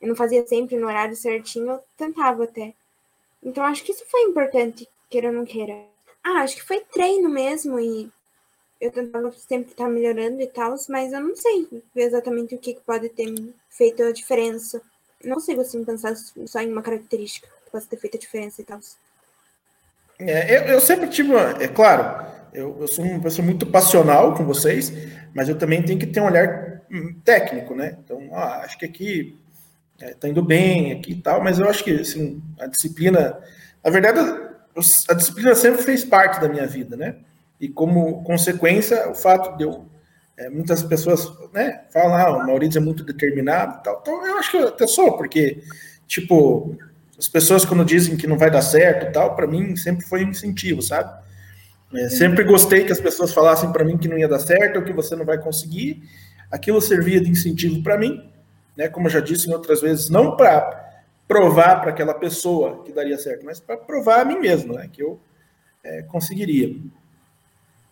[0.00, 2.74] eu não fazia sempre no horário certinho, eu tentava até.
[3.42, 5.74] Então acho que isso foi importante, queira ou não queira.
[6.22, 8.10] Ah, acho que foi treino mesmo e
[8.82, 13.08] eu tentava sempre estar melhorando e tal, mas eu não sei exatamente o que, pode
[13.10, 13.32] ter
[13.70, 14.82] feito a diferença.
[15.24, 18.64] Não consigo assim pensar só em uma característica que possa ter feito a diferença e
[18.64, 18.80] tal.
[20.18, 24.44] É, eu, eu, sempre tive, é claro, eu, eu, sou uma pessoa muito passional com
[24.44, 24.92] vocês,
[25.32, 27.96] mas eu também tenho que ter um olhar hum, técnico, né?
[28.04, 29.38] Então, ah, acho que aqui
[30.00, 33.38] é, tá indo bem aqui e tal, mas eu acho que assim, a disciplina,
[33.82, 34.18] na verdade,
[35.08, 37.14] a disciplina sempre fez parte da minha vida, né?
[37.62, 39.86] E como consequência, o fato de eu
[40.36, 43.98] é, muitas pessoas né, falam, ah, o Maurício é muito determinado e tal.
[44.00, 45.62] Então, eu acho que eu até sou, porque,
[46.06, 46.76] tipo,
[47.16, 50.24] as pessoas quando dizem que não vai dar certo e tal, para mim sempre foi
[50.24, 51.22] um incentivo, sabe?
[51.94, 54.82] É, sempre gostei que as pessoas falassem para mim que não ia dar certo ou
[54.82, 56.02] que você não vai conseguir.
[56.50, 58.28] Aquilo servia de incentivo para mim,
[58.76, 58.88] né?
[58.88, 60.80] Como eu já disse em outras vezes, não para
[61.28, 64.88] provar para aquela pessoa que daria certo, mas para provar a mim mesmo, né?
[64.90, 65.20] Que eu
[65.84, 66.74] é, conseguiria.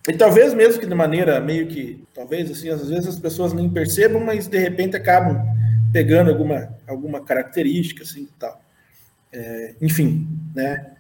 [0.09, 3.69] E talvez mesmo que de maneira meio que, talvez assim, às vezes as pessoas nem
[3.69, 5.43] percebam, mas de repente acabam
[5.93, 8.61] pegando alguma, alguma característica assim tal.
[9.33, 10.93] É, enfim, né?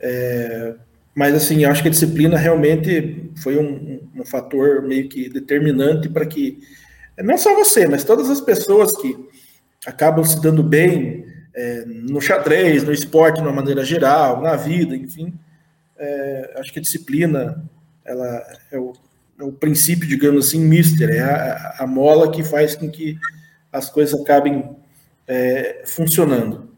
[0.00, 0.74] É,
[1.14, 3.70] mas assim, eu acho que a disciplina realmente foi um,
[4.14, 6.58] um, um fator meio que determinante para que
[7.18, 9.16] não só você, mas todas as pessoas que
[9.86, 14.94] acabam se dando bem é, no xadrez, no esporte de uma maneira geral, na vida,
[14.94, 15.34] enfim,
[15.96, 17.64] é, acho que a disciplina
[18.08, 18.42] ela
[18.72, 18.92] é o,
[19.38, 23.18] é o princípio, digamos assim, mister, é a, a, mola que faz com que
[23.70, 24.76] as coisas acabem
[25.26, 26.70] é, funcionando.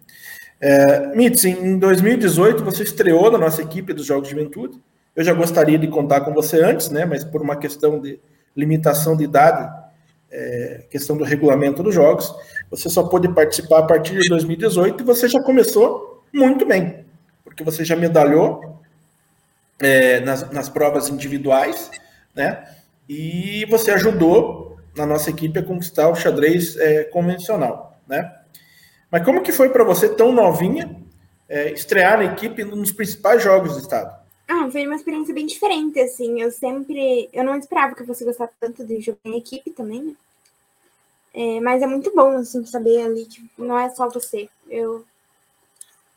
[0.61, 4.79] É, Mitz, em 2018 você estreou na nossa equipe dos Jogos de Juventude.
[5.15, 7.05] Eu já gostaria de contar com você antes, né?
[7.07, 8.21] Mas por uma questão de
[8.55, 9.73] limitação de idade,
[10.31, 12.35] é, questão do regulamento dos jogos,
[12.71, 17.05] você só pôde participar a partir de 2018 e você já começou muito bem,
[17.43, 18.80] porque você já medalhou
[19.81, 21.91] é, nas, nas provas individuais,
[22.35, 22.77] né?
[23.09, 28.37] E você ajudou na nossa equipe a conquistar o xadrez é, convencional, né?
[29.11, 30.97] Mas como que foi para você, tão novinha,
[31.49, 34.21] é, estrear na equipe nos principais jogos do estado?
[34.47, 36.41] Ah, foi uma experiência bem diferente, assim.
[36.41, 37.29] Eu sempre.
[37.33, 40.13] Eu não esperava que eu fosse gostar tanto de jogar em equipe também, né?
[41.33, 44.49] É, mas é muito bom, assim, saber ali que não é só você.
[44.69, 45.05] Eu.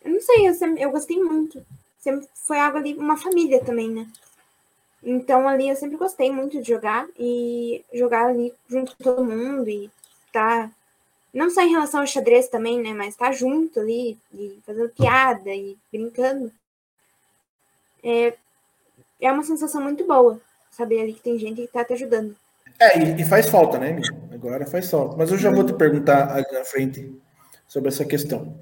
[0.03, 1.63] Eu não sei, eu, sempre, eu gostei muito
[2.03, 4.05] sempre foi algo ali, uma família também, né?
[5.01, 9.69] Então ali eu sempre gostei muito de jogar e jogar ali junto com todo mundo
[9.69, 9.89] e
[10.31, 10.69] tá
[11.33, 15.49] não só em relação ao xadrez também, né, mas tá junto ali e fazendo piada
[15.49, 16.51] e brincando.
[18.03, 18.33] É,
[19.19, 20.39] é uma sensação muito boa
[20.69, 22.35] saber ali que tem gente que tá te ajudando.
[22.79, 23.99] É, e, e faz falta, né,
[24.31, 25.15] Agora faz falta.
[25.17, 27.13] Mas eu já vou te perguntar na frente
[27.67, 28.55] sobre essa questão.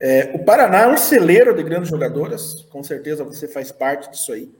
[0.00, 4.32] É, o Paraná é um celeiro de grandes jogadoras, com certeza você faz parte disso
[4.32, 4.50] aí.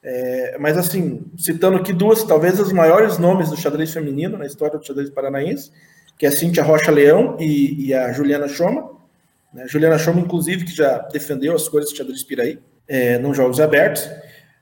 [0.00, 4.78] É, mas assim, citando aqui duas, talvez os maiores nomes do xadrez feminino na história
[4.78, 5.72] do xadrez paranaense,
[6.16, 8.92] que é a Cíntia Rocha Leão e, e a Juliana Choma.
[9.52, 9.66] Né?
[9.66, 14.08] Juliana Choma, inclusive, que já defendeu as cores do xadrez Piraí é, nos Jogos Abertos.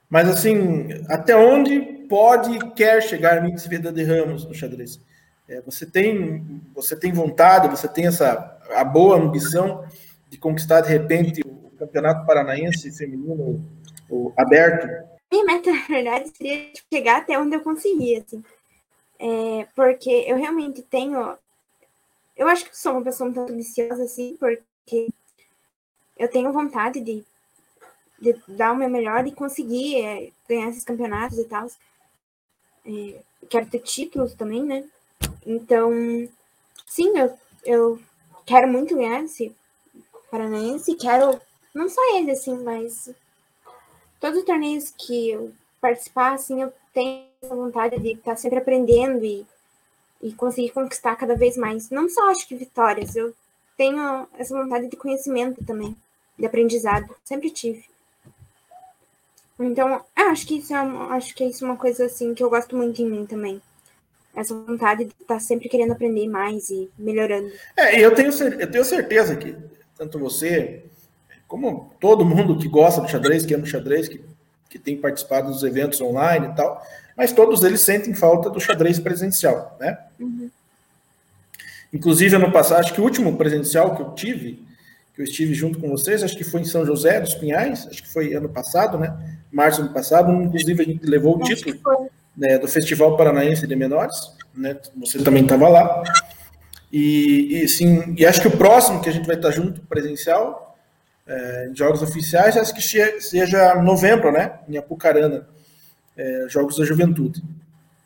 [0.09, 4.99] Mas assim, até onde pode e quer chegar Mitz Vida de Ramos no xadrez?
[5.47, 9.85] É, você tem você tem vontade, você tem essa a boa ambição
[10.29, 13.63] de conquistar de repente o campeonato paranaense feminino
[14.09, 14.87] o, aberto?
[15.31, 18.43] Minha meta, na verdade, seria chegar até onde eu conseguia, assim.
[19.19, 21.37] É, porque eu realmente tenho.
[22.35, 25.07] Eu acho que sou uma pessoa um tanto ambiciosa, assim, porque
[26.17, 27.23] eu tenho vontade de,
[28.19, 31.67] de dar o meu melhor e conseguir é, ganhar esses campeonatos e tal.
[32.85, 34.83] É, quero ter títulos também, né?
[35.45, 35.91] Então,
[36.85, 37.99] sim, eu, eu
[38.45, 39.55] quero muito ganhar esse
[40.29, 41.39] Paranaense, quero,
[41.73, 43.09] não só ele, assim, mas
[44.19, 49.23] todos os torneios que eu participar, assim, eu tenho essa vontade de estar sempre aprendendo
[49.23, 49.45] e,
[50.21, 51.89] e conseguir conquistar cada vez mais.
[51.89, 53.33] Não só acho que vitórias, eu
[53.77, 55.95] tenho essa vontade de conhecimento também,
[56.37, 57.85] de aprendizado, sempre tive.
[59.59, 60.77] Então, acho que isso é,
[61.11, 63.61] acho que isso é uma coisa assim que eu gosto muito em mim também
[64.35, 67.51] essa vontade de estar tá sempre querendo aprender mais e melhorando.
[67.77, 69.55] É, eu tenho, eu tenho certeza que
[69.97, 70.83] tanto você,
[71.47, 74.21] como todo mundo que gosta do xadrez, que ama o xadrez, que,
[74.69, 76.83] que tem participado dos eventos online e tal,
[77.15, 79.97] mas todos eles sentem falta do xadrez presencial, né?
[80.19, 80.49] Uhum.
[81.93, 84.65] Inclusive, ano passado, acho que o último presencial que eu tive,
[85.13, 88.01] que eu estive junto com vocês, acho que foi em São José dos Pinhais, acho
[88.01, 89.39] que foi ano passado, né?
[89.51, 93.67] Março do ano passado, inclusive a gente levou o acho título né, do Festival Paranaense
[93.67, 94.77] de Menores, né?
[94.97, 96.03] Você também estava lá.
[96.91, 100.77] E, e, sim, e acho que o próximo que a gente vai estar junto presencial,
[101.25, 104.59] é, em jogos oficiais, acho que seja novembro, né?
[104.67, 105.47] Em Apucarana,
[106.15, 107.41] é, Jogos da Juventude.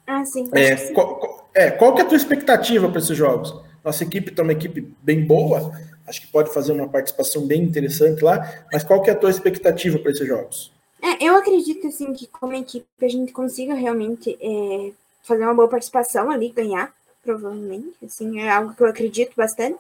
[0.06, 0.50] Ah, sim.
[0.54, 3.54] É, qual, é, qual que é a tua expectativa para esses jogos?
[3.84, 5.72] Nossa equipe está uma equipe bem boa,
[6.08, 9.30] acho que pode fazer uma participação bem interessante lá, mas qual que é a tua
[9.30, 10.72] expectativa para esses jogos?
[11.02, 14.92] É, eu acredito assim que como equipe a gente consiga realmente é,
[15.24, 16.94] fazer uma boa participação ali, ganhar
[17.28, 17.94] provavelmente.
[18.06, 19.80] Assim, é algo que eu acredito bastante.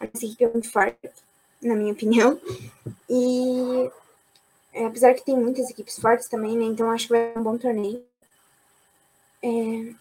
[0.00, 1.10] Essa equipe é muito forte,
[1.60, 2.40] na minha opinião.
[3.10, 3.90] E
[4.72, 6.64] é, apesar que tem muitas equipes fortes também, né?
[6.64, 8.02] Então acho que vai ser um bom torneio.
[9.42, 9.92] É,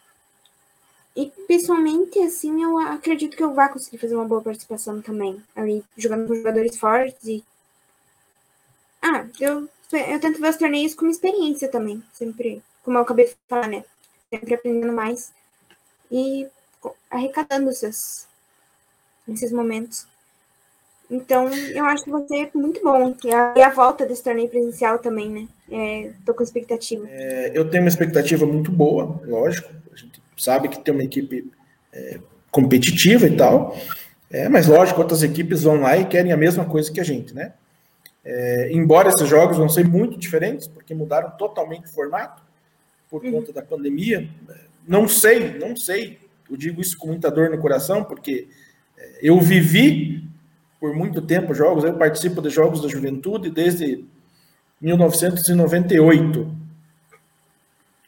[1.15, 5.43] e pessoalmente, assim, eu acredito que eu vá conseguir fazer uma boa participação também.
[5.55, 7.43] Ali, jogando com jogadores fortes e.
[9.01, 12.01] Ah, eu, eu tento ver os torneios como experiência também.
[12.13, 13.83] Sempre, como eu acabei de falar, né?
[14.29, 15.31] Sempre aprendendo mais.
[16.11, 16.47] E
[17.09, 18.27] arrecadando esses,
[19.27, 20.07] esses momentos.
[21.09, 23.13] Então, eu acho que vai ser muito bom.
[23.23, 25.47] E a, e a volta desse torneio presencial também, né?
[25.69, 27.05] É, tô com expectativa.
[27.09, 29.69] É, eu tenho uma expectativa muito boa, lógico.
[29.91, 31.51] A gente sabe que tem uma equipe
[31.91, 33.77] é, competitiva e tal.
[34.29, 37.33] É, mas lógico, outras equipes vão lá e querem a mesma coisa que a gente,
[37.33, 37.53] né?
[38.23, 42.43] É, embora esses jogos vão ser muito diferentes, porque mudaram totalmente o formato
[43.09, 43.31] por uhum.
[43.31, 44.29] conta da pandemia,
[44.87, 46.19] não sei, não sei.
[46.49, 48.47] Eu digo isso com muita dor no coração, porque
[48.97, 50.29] é, eu vivi
[50.79, 54.03] por muito tempo jogos, eu participo de jogos da juventude desde
[54.81, 56.55] 1998.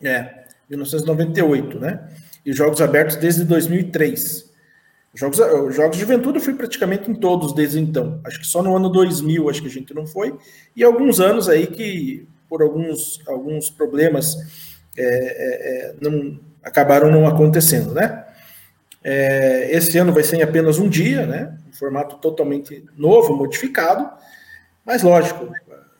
[0.01, 2.09] É, 1998, né?
[2.45, 4.52] E jogos abertos desde 2003.
[5.15, 5.37] Jogos,
[5.75, 8.19] jogos de juventude eu fui praticamente em todos desde então.
[8.23, 10.35] Acho que só no ano 2000 acho que a gente não foi.
[10.75, 14.35] E alguns anos aí que, por alguns, alguns problemas,
[14.97, 18.25] é, é não, acabaram não acontecendo, né?
[19.03, 21.57] É, esse ano vai ser em apenas um dia, né?
[21.69, 24.09] Um formato totalmente novo, modificado,
[24.83, 25.47] mas lógico,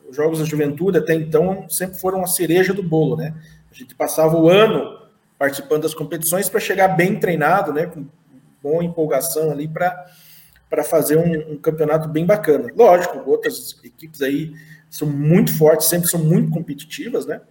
[0.10, 3.36] os jogos da juventude até então sempre foram a cereja do bolo, né?
[3.70, 5.00] A gente passava o ano
[5.38, 7.86] participando das competições para chegar bem treinado, né?
[7.86, 8.06] Com
[8.64, 12.70] boa empolgação ali para fazer um, um, campeonato bem bacana.
[12.76, 14.54] Lógico, outras equipes aí
[14.90, 17.42] são muito fortes, sempre são muito competitivas, né?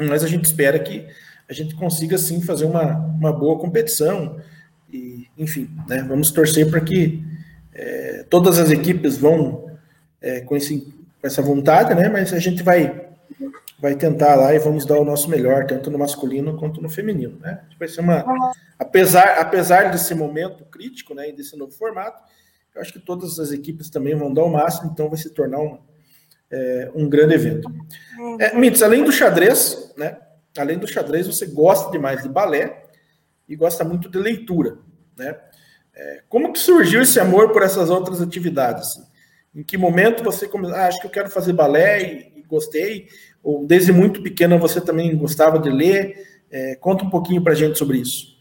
[0.00, 1.06] Mas a gente espera que
[1.48, 4.40] a gente consiga sim fazer uma, uma boa competição
[4.92, 7.22] e enfim, né, vamos torcer para que
[7.74, 9.70] é, todas as equipes vão
[10.20, 10.80] é, com, esse,
[11.20, 13.06] com essa vontade, né, mas a gente vai
[13.78, 17.38] vai tentar lá e vamos dar o nosso melhor, tanto no masculino quanto no feminino,
[17.40, 17.62] né?
[17.78, 18.24] Vai ser uma,
[18.78, 22.22] apesar, apesar desse momento crítico, né, e desse novo formato,
[22.74, 25.60] eu acho que todas as equipes também vão dar o máximo, então vai se tornar
[25.60, 25.78] um,
[26.50, 27.70] é, um grande evento.
[28.38, 30.18] É, Mitz, além do xadrez, né,
[30.56, 32.84] além do xadrez, você gosta demais de balé
[33.48, 34.78] e gosta muito de leitura,
[35.16, 35.36] né?
[35.94, 39.00] É, como que surgiu esse amor por essas outras atividades?
[39.54, 40.76] Em que momento você começou?
[40.76, 43.08] Ah, acho que eu quero fazer balé e, e, gostei.
[43.64, 46.42] Desde muito pequena você também gostava de ler?
[46.50, 48.36] É, conta um pouquinho para gente sobre isso.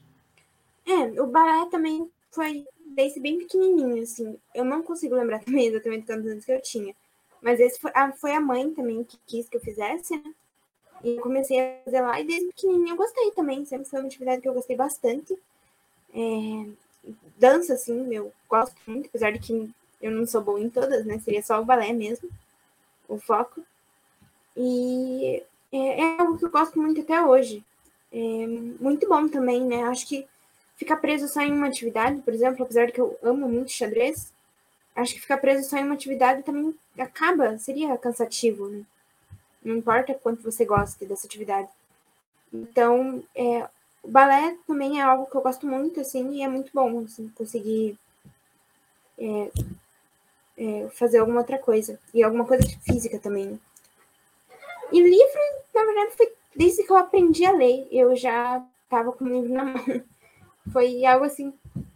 [0.86, 2.66] É, o balé também foi
[2.96, 4.38] desde bem pequenininho, assim.
[4.54, 6.96] Eu não consigo lembrar também exatamente quantos anos que eu tinha.
[7.42, 10.34] Mas esse foi a, foi a mãe também que quis que eu fizesse, né?
[11.04, 13.66] E eu comecei a fazer lá e desde pequenininha eu gostei também.
[13.66, 15.38] Sempre foi uma atividade que eu gostei bastante.
[16.14, 16.66] É,
[17.38, 19.70] dança, assim, eu gosto muito, apesar de que
[20.02, 21.20] eu não sou boa em todas, né?
[21.20, 22.30] Seria só o balé mesmo,
[23.08, 23.62] o foco.
[24.56, 27.64] E é, é algo que eu gosto muito até hoje.
[28.12, 28.48] É
[28.80, 29.84] muito bom também, né?
[29.84, 30.28] Acho que
[30.78, 34.32] ficar preso só em uma atividade, por exemplo, apesar de que eu amo muito xadrez,
[34.96, 38.84] acho que ficar preso só em uma atividade também acaba, seria cansativo, né?
[39.64, 41.70] Não importa quanto você goste dessa atividade.
[42.54, 43.68] Então, é,
[44.04, 47.28] o balé também é algo que eu gosto muito, assim, e é muito bom, assim,
[47.36, 47.98] conseguir
[49.18, 49.52] é,
[50.58, 52.00] é, fazer alguma outra coisa.
[52.14, 53.60] E alguma coisa física também.
[54.92, 55.40] E livro,
[55.74, 57.88] na verdade, foi desde que eu aprendi a ler.
[57.92, 60.04] Eu já estava com o livro na mão.
[60.72, 61.54] Foi algo, assim,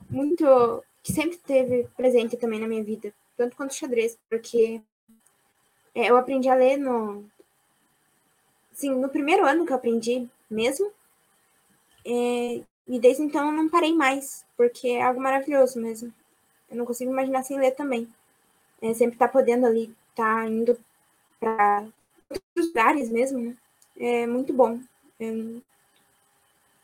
[0.09, 0.83] muito...
[1.03, 3.13] que sempre teve presente também na minha vida.
[3.37, 4.81] Tanto quanto xadrez, porque
[5.95, 7.25] é, eu aprendi a ler no
[8.79, 10.89] Sim, no primeiro ano que eu aprendi mesmo.
[12.05, 16.13] É, e desde então eu não parei mais, porque é algo maravilhoso mesmo.
[16.71, 18.07] Eu não consigo imaginar sem ler também.
[18.81, 20.79] É, sempre tá podendo ali, tá indo
[21.41, 21.87] para
[22.29, 23.55] outros lugares mesmo, né?
[23.99, 24.79] É muito bom.
[25.19, 25.61] Eu,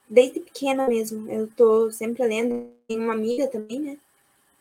[0.09, 2.69] desde pequena mesmo, eu tô sempre lendo.
[2.87, 3.97] Tem uma amiga também, né?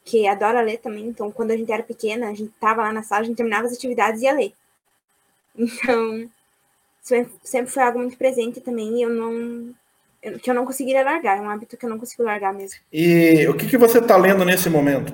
[0.05, 1.07] Que adora ler também.
[1.07, 3.67] Então, quando a gente era pequena, a gente tava lá na sala, a gente terminava
[3.67, 4.53] as atividades e ia ler.
[5.57, 6.29] Então,
[7.43, 9.75] sempre foi algo muito presente também e eu não
[10.41, 12.81] que eu não conseguiria largar, é um hábito que eu não consigo largar mesmo.
[12.93, 15.13] E o que, que você está lendo nesse momento?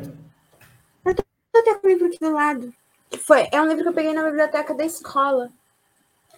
[1.05, 1.25] Eu tô,
[1.57, 2.73] até com o livro aqui do lado.
[3.19, 5.51] Foi, é um livro que eu peguei na biblioteca da escola.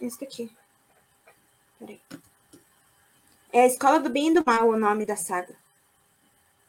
[0.03, 0.51] Esse aqui.
[1.79, 2.01] Peraí.
[3.53, 5.55] É a Escola do Bem e do Mal o nome da saga.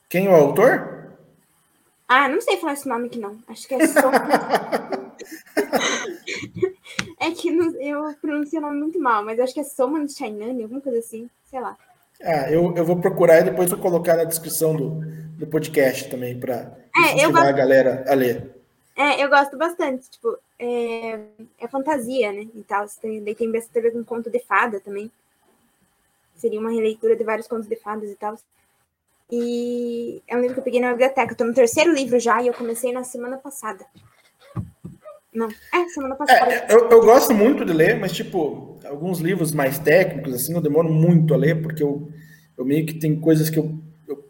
[0.08, 1.16] Quem é o autor?
[2.08, 3.40] Ah, não sei falar esse nome aqui não.
[3.48, 4.12] Acho que é só.
[7.20, 10.62] é que não, eu pronuncio o nome muito mal, mas acho que é Soman Chainani,
[10.62, 11.76] alguma coisa assim, sei lá.
[12.22, 15.02] Ah, eu, eu vou procurar e depois vou colocar na descrição do,
[15.38, 18.54] do podcast também para é, a galera a ler.
[18.96, 21.20] É, eu gosto bastante, tipo, é,
[21.60, 24.80] é fantasia, né, e tal, tem, daí tem bastante a ver com conto de fada
[24.80, 25.12] também,
[26.36, 28.38] seria uma releitura de vários contos de fadas e tal,
[29.32, 32.42] e é um livro que eu peguei na biblioteca, eu tô no terceiro livro já,
[32.42, 33.86] e eu comecei na semana passada.
[35.34, 36.52] Não, é, semana passada.
[36.52, 40.62] É, eu, eu gosto muito de ler, mas, tipo, alguns livros mais técnicos, assim, eu
[40.62, 42.08] demoro muito a ler, porque eu,
[42.56, 43.76] eu meio que tem coisas que eu,
[44.08, 44.24] eu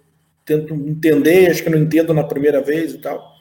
[0.46, 3.33] tento entender, acho que eu não entendo na primeira vez e tal.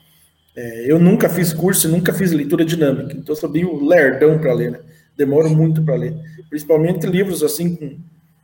[0.55, 4.53] É, eu nunca fiz curso, nunca fiz leitura dinâmica, então eu sou bem lerdão para
[4.53, 4.79] ler, né?
[5.17, 6.15] Demoro muito para ler.
[6.49, 7.97] Principalmente livros assim com,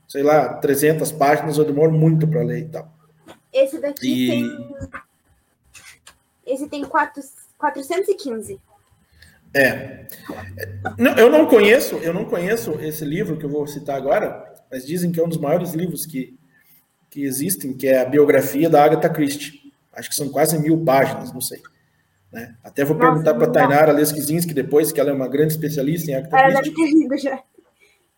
[0.07, 2.91] sei lá, 300 páginas, eu demoro muito para ler e tal.
[3.53, 4.27] Esse daqui e...
[4.27, 4.69] tem.
[6.45, 7.21] Esse tem 4,
[7.57, 8.59] 415.
[9.53, 10.07] É.
[11.17, 15.11] Eu não conheço, eu não conheço esse livro que eu vou citar agora, mas dizem
[15.11, 16.37] que é um dos maiores livros que,
[17.09, 19.73] que existem, que é a biografia da Agatha Christie.
[19.93, 21.61] Acho que são quase mil páginas, não sei.
[22.31, 22.55] Né?
[22.63, 26.11] Até vou Nossa, perguntar para a Tainara Lesquizinski depois, que ela é uma grande especialista
[26.11, 26.61] em Agatha ela.
[26.61, 27.41] Deve ter lido já.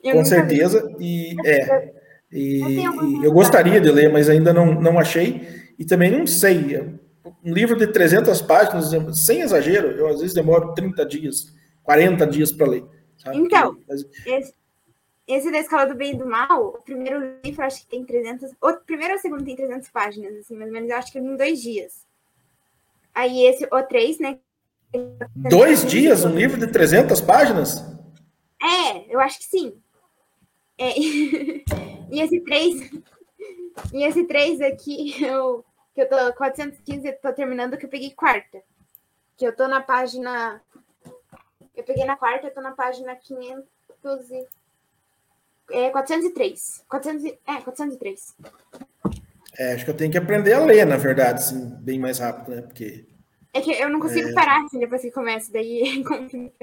[0.04, 0.86] Eu Com certeza.
[0.98, 1.34] Vi.
[1.34, 1.94] E, é,
[2.32, 5.48] e, e eu gostaria de ler, mas ainda não, não achei.
[5.78, 7.00] E também não sei.
[7.44, 12.52] Um livro de 300 páginas, sem exagero, eu às vezes demoro 30 dias, 40 dias
[12.52, 12.86] para ler.
[13.18, 13.38] Sabe?
[13.38, 14.06] Então, mas...
[14.26, 14.54] esse,
[15.28, 18.52] esse da Escola do Bem e do Mal, o primeiro livro acho que tem 300.
[18.62, 20.90] O primeiro ou o segundo tem 300 páginas, assim, mais ou menos.
[20.90, 22.06] Eu acho que em dois dias.
[23.14, 24.40] Aí esse, o três, né?
[25.36, 26.26] Dois dias?
[26.26, 27.84] Um livro de 300 páginas?
[28.62, 29.82] É, eu acho que sim.
[30.78, 30.98] É,
[32.10, 32.92] e esse três,
[33.94, 38.12] e esse três aqui, eu, que eu tô 415, eu tô terminando que eu peguei
[38.12, 38.62] quarta.
[39.38, 40.62] Que eu tô na página.
[41.76, 43.66] Eu peguei na quarta, eu tô na página 500
[44.32, 44.48] e.
[45.72, 46.84] É, 403.
[46.88, 48.36] 400, é, 403.
[49.58, 52.56] É, acho que eu tenho que aprender a ler, na verdade, assim, bem mais rápido,
[52.56, 52.62] né?
[52.62, 53.06] Porque.
[53.54, 54.34] É que eu não consigo é...
[54.34, 56.04] parar assim, depois que começa, daí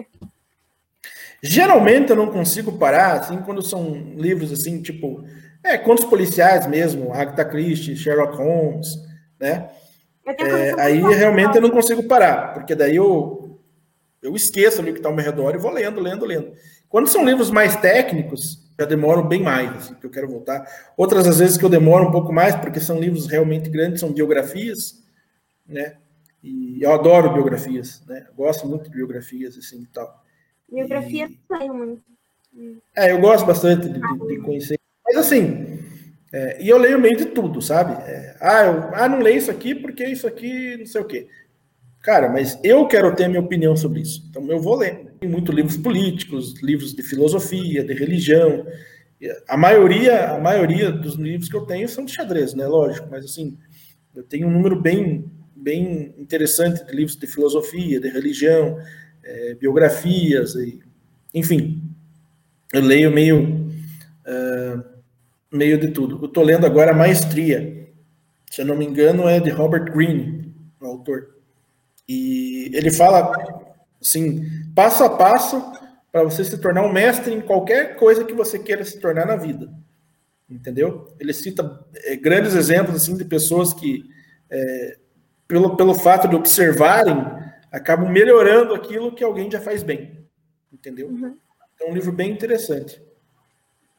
[1.42, 5.24] Geralmente eu não consigo parar, assim, quando são livros assim, tipo,
[5.62, 8.88] é, contos policiais mesmo, Agatha Christie, Sherlock Holmes,
[9.38, 9.70] né?
[10.26, 13.60] É, aí realmente eu não consigo parar, porque daí eu,
[14.20, 16.52] eu esqueço ali o que está ao meu redor e vou lendo, lendo, lendo.
[16.88, 20.66] Quando são livros mais técnicos, já demoram bem mais, assim, que eu quero voltar.
[20.96, 24.12] Outras às vezes que eu demoro um pouco mais, porque são livros realmente grandes, são
[24.12, 25.02] biografias,
[25.66, 25.96] né?
[26.42, 28.26] E eu adoro biografias, né?
[28.28, 30.24] Eu gosto muito de biografias, assim, e tal.
[30.70, 31.38] Biografia e...
[31.48, 32.02] saiu muito.
[32.94, 34.78] É, eu gosto bastante de, de, de conhecer.
[35.04, 35.80] Mas assim,
[36.32, 37.92] é, e eu leio meio de tudo, sabe?
[38.04, 41.28] É, ah, eu ah, não leio isso aqui porque isso aqui não sei o quê.
[42.08, 44.26] Cara, mas eu quero ter minha opinião sobre isso.
[44.30, 45.12] Então eu vou ler.
[45.20, 48.66] Tem muitos livros políticos, livros de filosofia, de religião.
[49.46, 52.66] A maioria, a maioria dos livros que eu tenho são de xadrez, né?
[52.66, 53.58] Lógico, mas assim,
[54.14, 58.78] eu tenho um número bem, bem interessante de livros de filosofia, de religião,
[59.22, 60.80] é, biografias, e,
[61.34, 61.82] enfim,
[62.72, 63.70] eu leio meio,
[64.26, 64.82] uh,
[65.52, 66.18] meio de tudo.
[66.22, 67.86] Eu estou lendo agora a Maestria,
[68.50, 71.37] se eu não me engano é de Robert Greene, o autor.
[72.08, 73.32] E ele fala,
[74.00, 74.42] assim,
[74.74, 75.62] passo a passo
[76.10, 79.36] para você se tornar um mestre em qualquer coisa que você queira se tornar na
[79.36, 79.70] vida.
[80.48, 81.14] Entendeu?
[81.20, 84.04] Ele cita é, grandes exemplos assim de pessoas que,
[84.48, 84.96] é,
[85.46, 87.16] pelo, pelo fato de observarem
[87.70, 90.26] acabam melhorando aquilo que alguém já faz bem.
[90.72, 91.08] Entendeu?
[91.08, 91.36] Uhum.
[91.80, 93.00] É um livro bem interessante.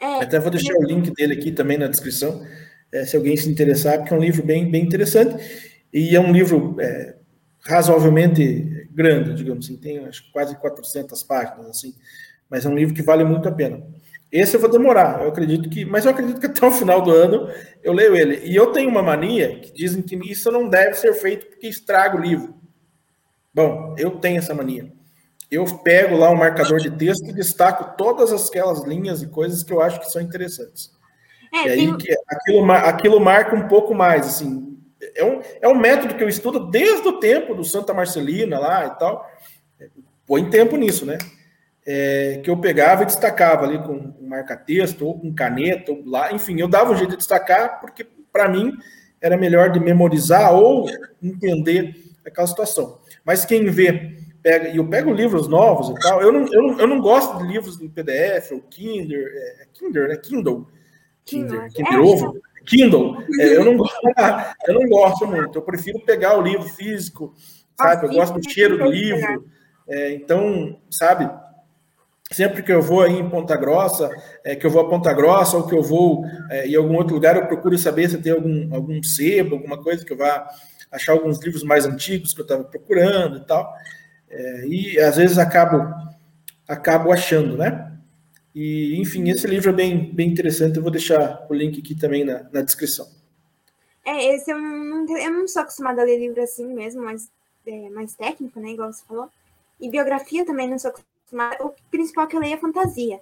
[0.02, 2.44] É, Até vou deixar o link dele aqui também na descrição,
[2.92, 5.78] é, se alguém se interessar, porque é um livro bem, bem interessante.
[5.94, 7.19] E é um livro é,
[7.62, 11.94] razoavelmente grande, digamos assim, tem acho, quase 400 páginas, assim,
[12.50, 13.82] mas é um livro que vale muito a pena.
[14.32, 17.12] Esse eu vou demorar, eu acredito que, mas eu acredito que até o final do
[17.12, 17.50] ano
[17.82, 18.42] eu leio ele.
[18.46, 22.16] E eu tenho uma mania que dizem que isso não deve ser feito porque estraga
[22.16, 22.56] o livro.
[23.52, 24.92] Bom, eu tenho essa mania.
[25.50, 29.74] Eu pego lá um marcador de texto e destaco todas aquelas linhas e coisas que
[29.74, 30.92] eu acho que são interessantes.
[31.52, 31.98] É, e aí tem...
[31.98, 34.69] que aquilo, aquilo marca um pouco mais, assim.
[35.16, 38.86] É um, é um método que eu estudo desde o tempo do Santa Marcelina lá
[38.86, 39.30] e tal.
[40.26, 41.18] Põe tempo nisso, né?
[41.86, 46.60] É, que eu pegava e destacava ali com marca-texto ou com caneta, ou lá, enfim,
[46.60, 48.78] eu dava um jeito de destacar, porque para mim
[49.20, 50.88] era melhor de memorizar ou
[51.22, 51.96] entender
[52.26, 53.00] aquela situação.
[53.26, 56.80] Mas quem vê, pega, e eu pego livros novos e tal, eu não, eu não,
[56.80, 60.18] eu não gosto de livros em PDF ou Kindle, é, Kindle, né?
[60.18, 60.68] Kindle.
[61.26, 62.42] Kindle, Kindle é, ovo.
[62.70, 63.24] Kindle.
[63.40, 63.74] É, eu, não,
[64.68, 65.58] eu não gosto muito.
[65.58, 67.34] Eu prefiro pegar o livro físico,
[67.76, 68.06] sabe?
[68.06, 69.46] Eu gosto do cheiro do livro.
[69.88, 71.30] É, então, sabe?
[72.32, 74.10] sempre que eu vou aí em Ponta Grossa,
[74.44, 77.16] é, que eu vou a Ponta Grossa ou que eu vou é, em algum outro
[77.16, 80.48] lugar, eu procuro saber se tem algum, algum sebo, alguma coisa que eu vá
[80.92, 83.74] achar alguns livros mais antigos que eu estava procurando e tal.
[84.30, 85.92] É, e às vezes acabo,
[86.68, 87.89] acabo achando, né?
[88.54, 92.24] E, enfim, esse livro é bem, bem interessante, eu vou deixar o link aqui também
[92.24, 93.08] na, na descrição.
[94.06, 97.30] É, esse eu não, eu não sou acostumada a ler livro assim mesmo, mas
[97.66, 98.72] é, mais técnico, né?
[98.72, 99.30] Igual você falou.
[99.80, 101.64] E biografia também não sou acostumada.
[101.64, 103.22] O principal que eu leio é fantasia.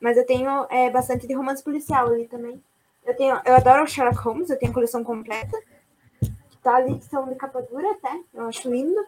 [0.00, 2.60] Mas eu tenho é, bastante de romance policial ali também.
[3.06, 5.56] Eu, tenho, eu adoro Sherlock Holmes, eu tenho a coleção completa.
[6.20, 8.20] Que tá ali, que são de capa dura até.
[8.34, 9.06] Eu acho lindo.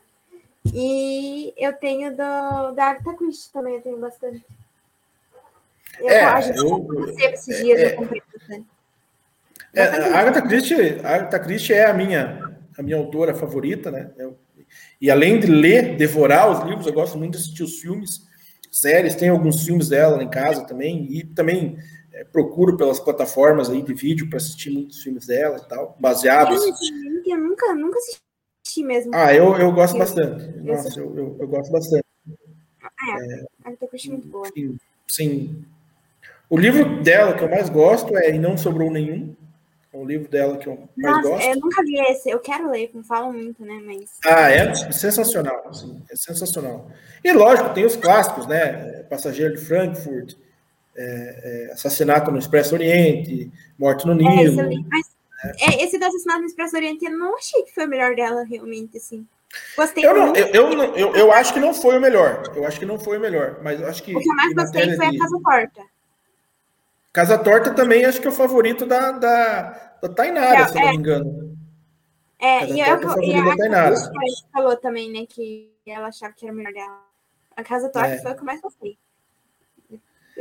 [0.73, 4.45] E eu tenho do, da Agatha Christie também, eu tenho bastante.
[6.01, 6.88] Eu, é, a gente eu,
[7.32, 8.66] esses dias, é, eu comprei bastante.
[9.72, 14.11] É, a Agatha Christie, a Agatha Christie é a minha, a minha autora favorita, né?
[14.16, 14.38] Eu,
[15.01, 18.26] e além de ler, devorar os livros, eu gosto muito de assistir os filmes,
[18.70, 21.78] séries, tem alguns filmes dela em casa também, e também
[22.12, 26.62] é, procuro pelas plataformas aí de vídeo para assistir muitos filmes dela e tal, baseados.
[27.26, 29.12] Eu nunca, nunca assisti mesmo.
[29.14, 30.47] Ah, eu, eu gosto bastante.
[30.61, 32.05] Nossa, eu, eu, eu gosto bastante.
[32.82, 32.90] Ah,
[33.20, 34.47] é, a Agatha Christie é muito boa.
[34.55, 35.64] Sim, sim.
[36.49, 39.34] O livro dela que eu mais gosto é E Não Sobrou Nenhum,
[39.92, 41.49] o livro dela que eu mais Nossa, gosto.
[41.49, 43.80] Eu nunca li esse, eu quero ler, não falam muito, né?
[43.84, 44.11] Mas.
[44.24, 46.90] Ah, é sensacional, assim, é sensacional.
[47.24, 49.05] E lógico, tem os clássicos, né?
[49.05, 50.34] Passageiro de Frankfurt,
[50.94, 54.61] é, é, Assassinato no Expresso Oriente, Morte no é, Nilo.
[54.61, 55.07] É, mas,
[55.44, 55.84] é.
[55.84, 58.99] esse do Assassinato no Expresso Oriente eu não achei que foi o melhor dela, realmente,
[58.99, 59.26] assim.
[59.76, 62.53] Gostei eu, não, eu, eu, eu, eu, acho que não foi o melhor.
[62.55, 64.14] Eu acho que não foi o melhor, mas acho que.
[64.14, 65.16] O que eu mais gostei foi de...
[65.16, 65.95] a Casa Porta.
[67.17, 70.83] Casa Torta também acho que é o favorito da, da, da Tainara, é, se não
[70.83, 70.95] me é.
[70.95, 71.59] engano.
[72.39, 73.95] É, Casa e, eu, é e a Tainara.
[74.53, 77.01] falou também, né, que ela achava que era melhor dela.
[77.57, 78.19] A Casa Torta é.
[78.19, 78.99] foi o que mais gostei.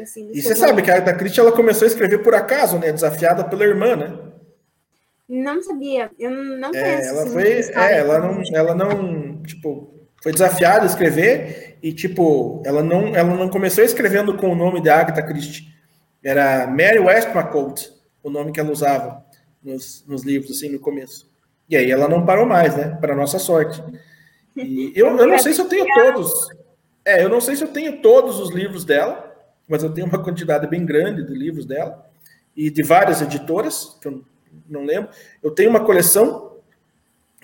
[0.02, 2.92] Assim, e você sabe que a da Christie ela começou a escrever por acaso, né?
[2.92, 4.20] Desafiada pela irmã, né?
[5.30, 6.90] Não sabia, eu não conheço.
[6.90, 12.62] É, ela foi, é, ela não, ela não, tipo, foi desafiada a escrever e tipo,
[12.66, 15.74] ela não, ela não começou escrevendo com o nome de Agatha Christie.
[16.26, 19.24] Era Mary Westmacott, o nome que ela usava
[19.64, 21.30] nos, nos livros, assim, no começo.
[21.70, 22.98] E aí ela não parou mais, né?
[23.00, 23.84] Para nossa sorte.
[24.56, 26.50] E eu, eu não sei se eu tenho todos.
[27.06, 29.36] É, eu não sei se eu tenho todos os livros dela,
[29.70, 32.04] mas eu tenho uma quantidade bem grande de livros dela
[32.58, 34.26] e de várias editoras, que eu
[34.68, 35.12] não lembro.
[35.44, 36.58] Eu tenho uma coleção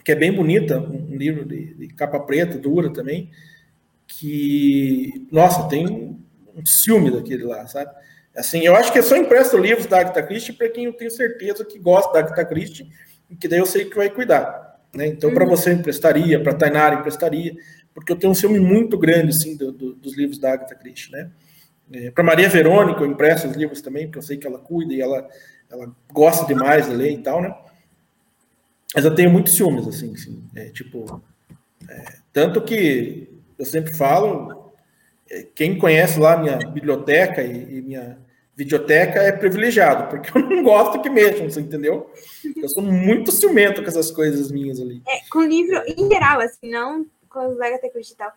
[0.04, 3.30] que é bem bonita, um livro de, de capa preta, dura também,
[4.08, 6.18] que, nossa, tem
[6.56, 7.92] um ciúme daquele lá, sabe?
[8.36, 11.12] Assim, eu acho que eu só empresto livros da Agatha Christie para quem eu tenho
[11.12, 12.90] certeza que gosta da Agatha Christie
[13.30, 14.80] e que daí eu sei que vai cuidar.
[14.94, 15.08] Né?
[15.08, 15.36] Então, uhum.
[15.36, 17.56] para você emprestaria, para Tainara emprestaria,
[17.94, 21.12] porque eu tenho um ciúme muito grande assim, do, do, dos livros da Agatha Christie.
[21.12, 21.30] Né?
[21.92, 24.94] É, para Maria Verônica, eu empresto os livros também, porque eu sei que ela cuida
[24.94, 25.28] e ela,
[25.70, 27.54] ela gosta demais de ler e tal, né?
[28.96, 31.22] Mas eu tenho muitos ciúmes, assim, assim é, tipo...
[31.90, 34.61] É, tanto que eu sempre falo,
[35.56, 38.18] quem conhece lá minha biblioteca e, e, minha
[38.56, 42.12] videoteca é privilegiado, porque eu não gosto que mexam, você entendeu?
[42.56, 45.02] Eu sou muito ciumento com essas coisas minhas ali.
[45.08, 48.34] É, com livro em geral, assim, não com os HT e tal.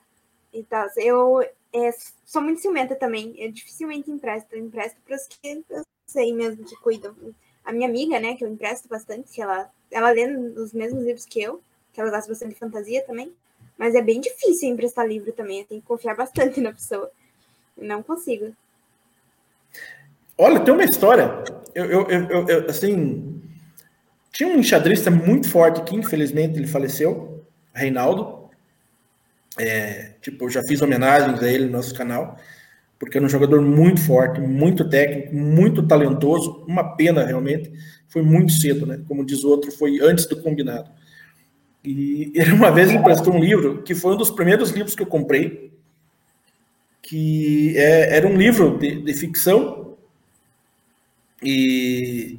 [0.53, 0.89] E tal.
[0.97, 1.43] Eu
[1.73, 1.91] é,
[2.25, 3.35] sou muito ciumenta também.
[3.37, 4.47] Eu dificilmente empresto.
[4.53, 7.15] Eu empresto para os que eu sei mesmo que cuidam.
[7.65, 11.25] A minha amiga, né, que eu empresto bastante, que ela, ela lê os mesmos livros
[11.25, 11.61] que eu,
[11.93, 13.33] que ela gosta bastante de fantasia também.
[13.79, 15.65] Mas é bem difícil emprestar livro também.
[15.65, 17.11] Tenho que confiar bastante na pessoa.
[17.77, 18.55] Não consigo.
[20.39, 21.43] Olha, tem uma história.
[21.75, 23.41] Eu, eu, eu, eu, assim.
[24.33, 28.51] Tinha um enxadrista muito forte que, infelizmente, ele faleceu, Reinaldo.
[29.57, 32.37] É, tipo, eu já fiz homenagens a ele no nosso canal,
[32.99, 36.65] porque era um jogador muito forte, muito técnico, muito talentoso.
[36.67, 37.73] Uma pena, realmente.
[38.09, 39.01] Foi muito cedo, né?
[39.07, 40.91] Como diz o outro, foi antes do combinado.
[41.85, 45.07] E ele uma vez emprestou um livro que foi um dos primeiros livros que eu
[45.07, 45.73] comprei,
[47.03, 49.95] que é, era um livro de, de ficção
[51.43, 52.39] e,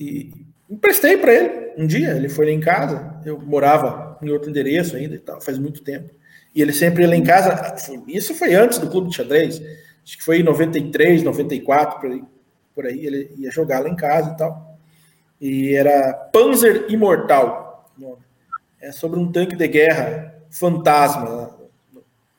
[0.00, 0.32] e
[0.70, 2.12] emprestei para ele um dia.
[2.12, 5.82] Ele foi lá em casa, eu morava em outro endereço ainda e tal, faz muito
[5.82, 6.10] tempo.
[6.54, 7.76] E ele sempre ia lá em casa.
[8.08, 9.60] Isso foi antes do clube de xadrez,
[10.02, 12.24] acho que foi em 93, 94 por aí.
[12.74, 14.78] Por aí ele ia jogar lá em casa e tal.
[15.40, 17.67] E era Panzer Imortal,
[18.80, 21.58] é sobre um tanque de guerra fantasma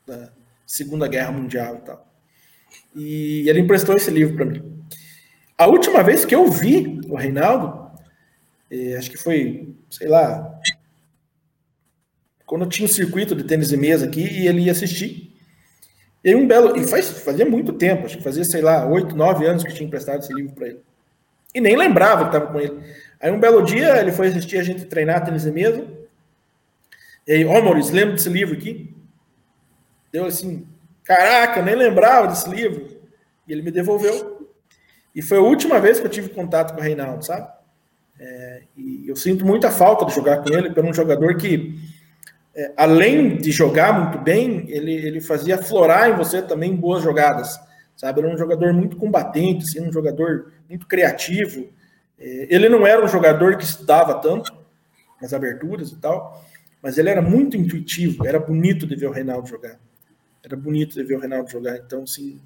[0.06, 0.30] da
[0.66, 2.06] Segunda Guerra Mundial e tal.
[2.94, 4.84] E ele emprestou esse livro para mim.
[5.56, 7.90] A última vez que eu vi o Reinaldo,
[8.70, 10.58] eh, acho que foi, sei lá,
[12.46, 15.36] quando tinha um circuito de tênis de mesa aqui e ele ia assistir.
[16.24, 16.76] E um belo.
[16.76, 19.86] E faz, fazia muito tempo, acho que fazia, sei lá, oito, nove anos que tinha
[19.86, 20.80] emprestado esse livro para ele.
[21.54, 22.78] E nem lembrava que estava com ele.
[23.20, 25.86] Aí um belo dia ele foi assistir a gente treinar tênis de mesa.
[27.26, 28.94] E aí, oh, Maurício, lembra desse livro aqui?
[30.12, 30.66] Deu assim,
[31.04, 32.86] caraca, eu nem lembrava desse livro.
[33.46, 34.48] E ele me devolveu.
[35.14, 37.48] E foi a última vez que eu tive contato com o Reinaldo, sabe?
[38.18, 41.78] É, e eu sinto muita falta de jogar com ele, por um jogador que
[42.54, 47.58] é, além de jogar muito bem, ele, ele fazia florar em você também boas jogadas,
[47.96, 48.20] sabe?
[48.20, 51.68] Era um jogador muito combatente, assim, um jogador muito criativo.
[52.18, 54.52] É, ele não era um jogador que estudava tanto
[55.22, 56.44] nas aberturas e tal,
[56.82, 59.78] mas ele era muito intuitivo, era bonito de ver o Reinaldo jogar.
[60.42, 62.40] Era bonito de ver o Reinaldo jogar, então, sim,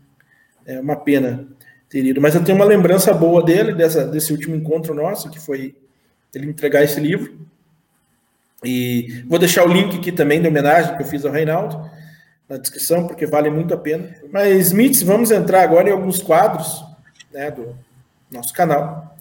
[0.67, 1.47] é uma pena
[1.89, 2.21] ter ido.
[2.21, 5.77] Mas eu tenho uma lembrança boa dele, dessa, desse último encontro nosso, que foi
[6.35, 7.39] ele entregar esse livro.
[8.65, 11.89] E vou deixar o link aqui também da homenagem que eu fiz ao Reinaldo
[12.49, 14.15] na descrição, porque vale muito a pena.
[14.33, 16.85] Mas, Mitz, vamos entrar agora em alguns quadros
[17.33, 17.77] né, do
[18.31, 19.17] nosso canal.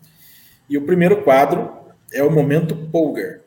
[0.69, 1.71] E o primeiro quadro
[2.11, 3.42] é o Momento Polgar.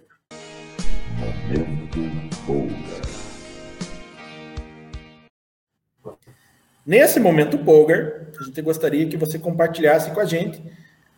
[6.85, 10.63] Nesse Momento Polgar, a gente gostaria que você compartilhasse com a gente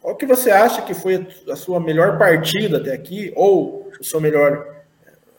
[0.00, 4.20] qual que você acha que foi a sua melhor partida até aqui, ou o seu
[4.20, 4.82] melhor,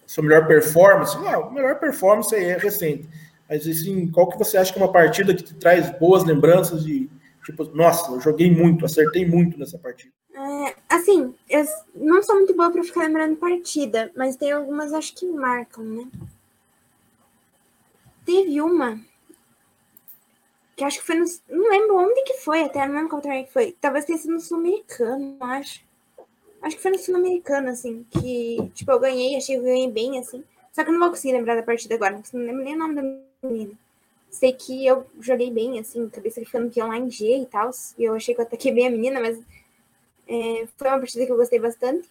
[0.06, 3.08] sua melhor performance, não, a melhor performance é recente,
[3.50, 6.84] mas assim, qual que você acha que é uma partida que te traz boas lembranças
[6.84, 7.10] de,
[7.52, 10.14] tipo, nossa, eu joguei muito, acertei muito nessa partida?
[10.34, 15.16] É, assim, eu não sou muito boa para ficar lembrando partida, mas tem algumas acho
[15.16, 16.08] que marcam, né?
[18.26, 19.00] Teve uma
[20.80, 21.26] que acho que foi no.
[21.50, 23.76] Não lembro onde que foi, até não lembro qual que foi.
[23.82, 25.82] Talvez tenha sido no Sul-Americano, acho.
[26.62, 30.18] Acho que foi no Sul-Americano, assim, que, tipo, eu ganhei, achei que eu ganhei bem,
[30.18, 30.42] assim.
[30.72, 32.96] Só que eu não vou conseguir lembrar da partida agora, não lembro nem o nome
[32.96, 33.02] da
[33.44, 33.74] menina.
[34.30, 37.72] Sei que eu joguei bem, assim, cabeça ficando campeão lá em G e tal.
[37.98, 39.40] E eu achei que eu ataquei bem a menina, mas
[40.28, 42.08] é, foi uma partida que eu gostei bastante.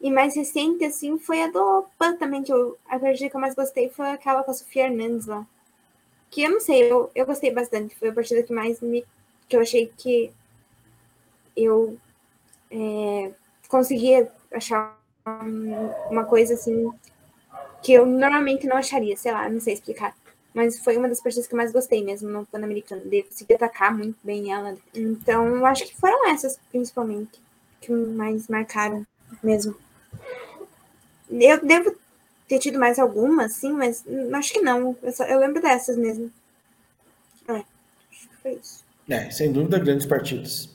[0.00, 3.40] E mais recente, assim, foi a do Pan também, que eu, a partida que eu
[3.40, 5.46] mais gostei foi aquela com a Sofia Hernandes lá.
[6.30, 7.94] Que eu não sei, eu, eu gostei bastante.
[7.96, 9.04] Foi a partida que mais me.
[9.48, 10.32] que eu achei que
[11.56, 11.98] eu
[12.70, 13.32] é,
[13.68, 14.98] conseguia achar
[16.10, 16.90] uma coisa assim
[17.82, 20.14] que eu normalmente não acharia, sei lá, não sei explicar.
[20.52, 23.02] Mas foi uma das partidas que eu mais gostei mesmo no Pan-Americano.
[23.02, 24.76] De conseguir atacar muito bem ela.
[24.94, 27.40] Então, eu acho que foram essas, principalmente,
[27.80, 29.06] que mais marcaram
[29.42, 29.76] mesmo.
[31.30, 31.94] Eu devo
[32.48, 34.96] ter tido mais algumas, sim, mas acho que não.
[35.02, 36.30] Eu, só, eu lembro dessas mesmo.
[37.46, 38.84] É, acho que foi isso.
[39.08, 40.68] É, sem dúvida, grandes partidas.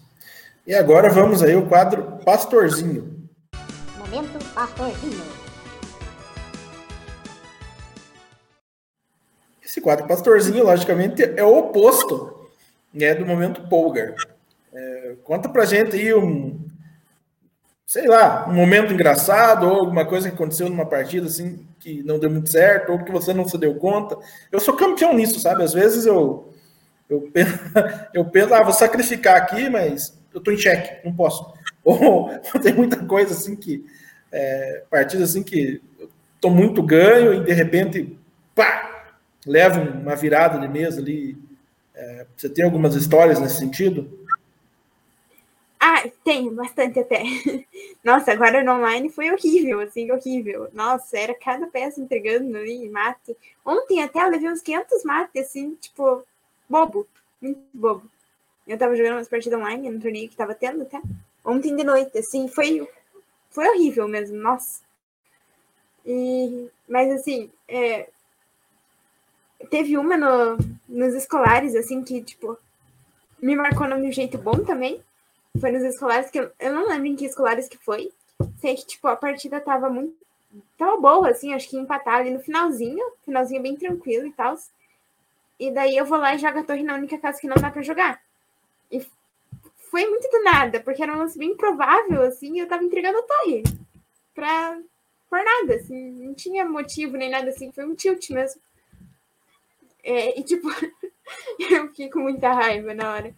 [0.66, 3.30] E agora vamos aí ao quadro Pastorzinho.
[3.98, 5.45] Momento Pastorzinho.
[9.76, 12.48] Esse quadro Pastorzinho, logicamente, é o oposto
[12.94, 14.16] né, do momento Polgar.
[14.74, 16.66] É, conta pra gente aí um,
[17.86, 22.18] sei lá, um momento engraçado ou alguma coisa que aconteceu numa partida assim que não
[22.18, 24.18] deu muito certo ou que você não se deu conta.
[24.50, 25.62] Eu sou campeão nisso, sabe?
[25.62, 26.54] Às vezes eu
[27.10, 27.60] eu penso,
[28.14, 31.54] eu penso ah, vou sacrificar aqui, mas eu tô em xeque, não posso.
[31.84, 32.32] Ou
[32.64, 33.86] tem muita coisa assim que
[34.32, 36.10] é, partidas assim que eu
[36.40, 38.18] tô muito ganho e de repente
[38.56, 38.95] pá,
[39.46, 41.38] levo uma virada de mesa ali.
[41.94, 44.26] É, você tem algumas histórias nesse sentido?
[45.80, 47.24] Ah, tem, bastante até.
[48.04, 50.68] Nossa, agora no online foi horrível, assim, horrível.
[50.74, 53.38] Nossa, era cada peça entregando ali, mate.
[53.64, 56.24] Ontem até eu levei uns 500 mates, assim, tipo,
[56.68, 57.08] bobo,
[57.40, 58.10] muito bobo.
[58.68, 61.00] Eu tava jogando umas partidas online no torneio que tava tendo até.
[61.46, 62.88] Ontem de noite, assim, foi,
[63.52, 64.82] foi horrível mesmo, nossa.
[66.04, 68.10] E, mas, assim, é,
[69.70, 72.58] teve uma no, nos escolares, assim, que, tipo,
[73.42, 75.02] me marcou de um jeito bom também
[75.60, 78.12] foi nos escolares que eu, eu não lembro em que escolares que foi.
[78.60, 80.16] Sei que, tipo, a partida tava muito.
[80.78, 84.56] Tava boa, assim, acho que empatar ali no finalzinho, finalzinho bem tranquilo e tal.
[85.60, 87.72] E daí eu vou lá e jogo a torre na única casa que não dá
[87.72, 88.22] pra jogar.
[88.92, 89.06] E
[89.90, 93.18] foi muito do nada, porque era um lance bem improvável, assim, e eu tava entregando
[93.18, 93.64] a torre.
[94.34, 94.80] Pra.
[95.30, 98.62] Por nada, assim, não tinha motivo nem nada assim, foi um tilt mesmo.
[100.06, 100.68] É, e tipo,
[101.60, 103.36] eu fiquei com muita raiva na hora.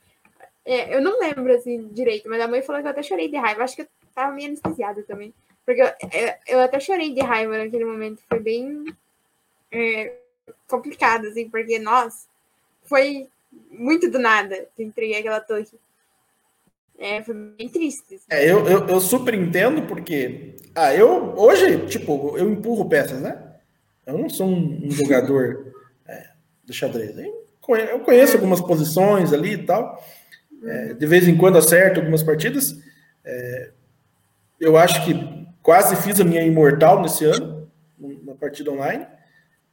[0.65, 3.37] É, eu não lembro assim direito, mas a mãe falou que eu até chorei de
[3.37, 3.63] raiva.
[3.63, 5.33] Acho que eu tava meio anestesiada também.
[5.65, 8.21] Porque eu, eu, eu até chorei de raiva naquele momento.
[8.27, 8.85] Foi bem
[9.71, 10.13] é,
[10.67, 12.27] complicado, assim, porque, nossa,
[12.83, 13.29] foi
[13.71, 15.67] muito do nada que eu entreguei aquela torre.
[16.99, 18.15] É, foi bem triste.
[18.15, 18.25] Assim.
[18.29, 20.55] É, eu, eu, eu, super entendo, porque.
[20.75, 23.55] Ah, eu hoje, tipo, eu empurro peças, né?
[24.05, 25.66] Eu não sou um, um jogador
[26.67, 27.15] do xadrez.
[27.17, 30.03] Eu conheço algumas posições ali e tal.
[30.63, 32.75] É, de vez em quando acerto algumas partidas.
[33.25, 33.71] É,
[34.59, 37.69] eu acho que quase fiz a minha imortal nesse ano,
[38.23, 39.07] na partida online.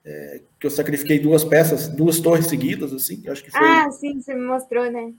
[0.06, 3.22] É, que eu sacrifiquei duas peças, duas torres seguidas, assim.
[3.24, 3.60] Eu acho que foi...
[3.60, 5.12] Ah, sim, você me mostrou, né?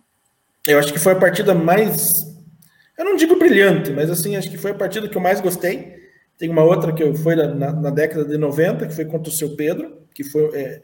[0.68, 2.26] Eu acho que foi a partida mais.
[2.98, 5.96] Eu não digo brilhante, mas assim, acho que foi a partida que eu mais gostei.
[6.38, 9.56] Tem uma outra que foi na, na década de 90, que foi contra o seu
[9.56, 10.82] Pedro, que foi, é,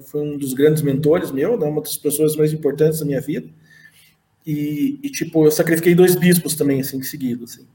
[0.00, 3.48] foi um dos grandes mentores meu, né, uma das pessoas mais importantes da minha vida.
[4.46, 7.66] E, e, tipo, eu sacrifiquei dois bispos também, assim, seguidos, assim.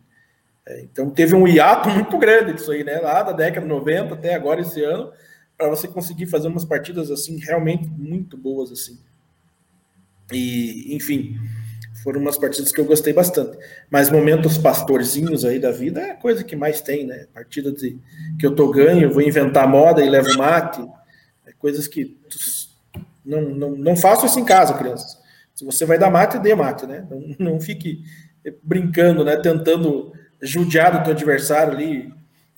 [0.65, 2.99] É, então teve um hiato muito grande disso aí, né?
[2.99, 5.11] Lá da década de 90 até agora, esse ano,
[5.57, 8.97] para você conseguir fazer umas partidas, assim, realmente muito boas, assim.
[10.31, 11.37] E, enfim,
[12.03, 13.57] foram umas partidas que eu gostei bastante.
[13.89, 17.27] Mas momentos pastorzinhos aí da vida é a coisa que mais tem, né?
[17.33, 17.99] Partida de,
[18.39, 20.81] que eu tô ganho, vou inventar moda e levo mate.
[21.61, 22.17] Coisas que
[23.23, 25.21] não, não, não faço isso em casa, crianças.
[25.53, 27.07] Se você vai dar mate, dê mate, né?
[27.07, 28.03] Não, não fique
[28.63, 29.37] brincando, né?
[29.37, 32.11] Tentando judiar do teu adversário ali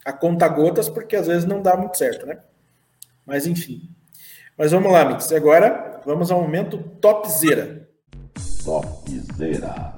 [0.06, 2.40] a conta gotas, porque às vezes não dá muito certo, né?
[3.26, 3.90] Mas enfim.
[4.58, 5.32] Mas vamos lá, Mix.
[5.34, 7.90] Agora vamos ao momento topzera.
[8.64, 9.98] Topzera.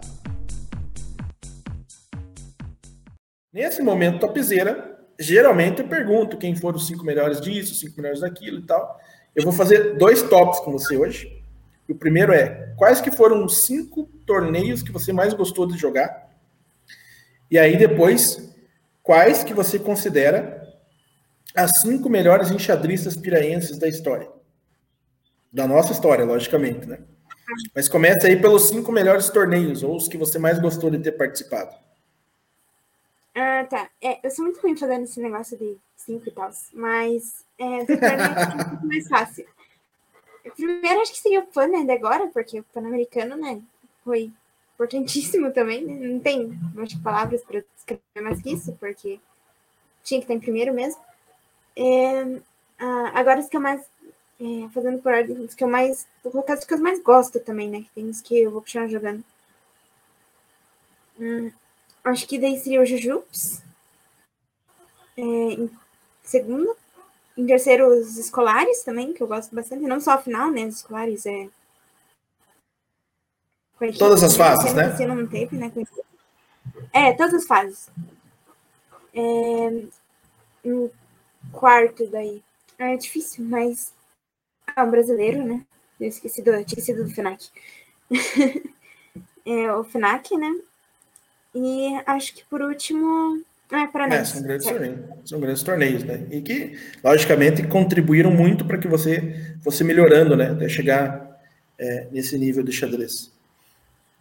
[3.53, 8.59] Nesse momento topzera, geralmente eu pergunto quem foram os cinco melhores disso, cinco melhores daquilo
[8.59, 8.99] e tal.
[9.36, 11.43] Eu vou fazer dois tops com você hoje.
[11.88, 16.30] O primeiro é quais que foram os cinco torneios que você mais gostou de jogar?
[17.49, 18.51] E aí depois,
[19.03, 20.63] quais que você considera
[21.55, 24.28] as cinco melhores enxadristas piraenses da história?
[25.53, 26.99] Da nossa história, logicamente, né?
[27.76, 31.11] Mas começa aí pelos cinco melhores torneios, ou os que você mais gostou de ter
[31.11, 31.84] participado.
[33.36, 33.89] Ah, tá.
[34.01, 38.86] É, eu sou muito ruim fazendo esse negócio de cinco e tal, mas é, é
[38.86, 39.45] mais fácil.
[40.55, 43.61] Primeiro, acho que seria o PAN, né, de agora, porque o Pan-Americano, né,
[44.05, 44.31] foi
[44.75, 46.07] importantíssimo também, né?
[46.07, 49.19] Não tem, acho, palavras para escrever mais que isso, porque
[50.03, 51.01] tinha que estar em primeiro mesmo.
[51.75, 52.41] É,
[52.79, 53.81] ah, agora, os que eu mais,
[54.39, 57.39] é, fazendo por ordem, os que eu mais, vou colocar os que eu mais gosto
[57.39, 59.23] também, né, que tem os que eu vou continuar jogando.
[61.19, 61.51] Hum,
[62.06, 63.62] acho que daí seria o Jujutsu.
[65.18, 65.70] É, em
[66.24, 66.76] segundo.
[67.38, 69.84] Em terceiro, os escolares também, que eu gosto bastante.
[69.84, 70.66] Não só a final, né?
[70.66, 71.49] Os escolares é.
[73.97, 74.95] Todas as fases, né?
[75.06, 75.72] Não teve, né?
[76.93, 77.89] É, todas as fases.
[79.14, 79.84] É,
[80.64, 80.89] um
[81.51, 82.41] quarto daí.
[82.78, 83.93] É difícil, mas.
[84.76, 85.66] Ah, um brasileiro, né?
[85.99, 87.49] Eu esqueci do, tinha esquecido do FNAC.
[89.45, 90.53] é, o FNAC, né?
[91.56, 93.41] E acho que por último,
[93.72, 96.28] é, para é, são, grandes torneios, são grandes torneios, né?
[96.30, 100.49] E que, logicamente, contribuíram muito para que você fosse melhorando, né?
[100.49, 101.39] Até chegar
[101.80, 103.32] é, nesse nível de xadrez.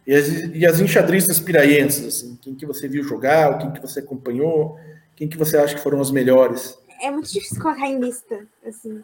[0.07, 3.99] E as, e as enxadristas piraienses, assim, quem que você viu jogar, quem que você
[3.99, 4.79] acompanhou,
[5.13, 6.77] quem que você acha que foram as melhores?
[7.01, 9.03] É muito difícil colocar em lista, assim,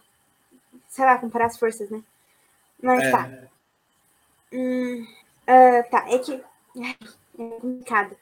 [0.87, 2.01] sei lá, comparar as forças, né?
[2.81, 3.11] Mas é.
[3.11, 3.29] tá.
[4.53, 5.05] Hum,
[5.43, 6.41] uh, tá, é que
[7.49, 8.15] complicado.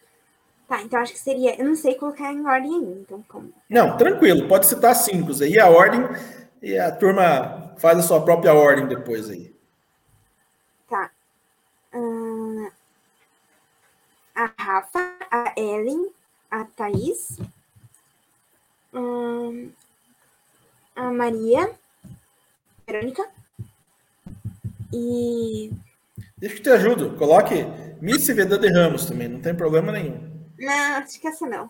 [0.67, 1.59] Tá, então acho que seria.
[1.59, 3.51] Eu não sei colocar em ordem ainda, então como?
[3.67, 6.01] Não, tranquilo, pode citar cinco aí, a ordem
[6.61, 9.51] e a turma faz a sua própria ordem depois aí.
[10.87, 11.09] Tá.
[11.93, 12.71] Uh,
[14.35, 16.11] a Rafa, a Ellen,
[16.51, 17.39] a Thaís,
[18.93, 19.71] uh,
[20.95, 23.27] a Maria, a Verônica
[24.93, 25.71] e.
[26.39, 27.15] Deixa que te ajudo.
[27.17, 27.65] Coloque
[28.01, 30.29] Miss de Ramos também, não tem problema nenhum.
[30.57, 31.69] Não, acho que essa não.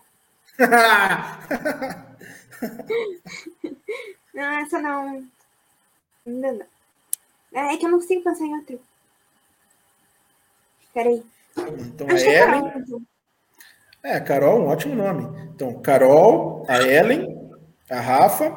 [4.32, 5.24] não, essa não.
[6.26, 6.66] Ainda não.
[7.52, 8.80] É que eu não consigo pensar em outro.
[10.94, 11.22] Peraí.
[11.56, 12.62] Então, acho a Ellen.
[12.62, 13.02] Carol, então.
[14.02, 15.50] É, Carol, um ótimo nome.
[15.54, 17.50] Então, Carol, a Ellen,
[17.90, 18.50] a Rafa,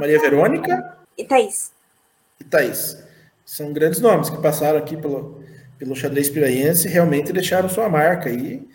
[0.00, 0.98] Maria Verônica.
[1.16, 1.72] E Thaís.
[2.40, 3.02] E Thaís.
[3.44, 5.37] São grandes nomes que passaram aqui pelo,
[5.78, 8.66] pelo xadrez piraense e realmente deixaram sua marca aí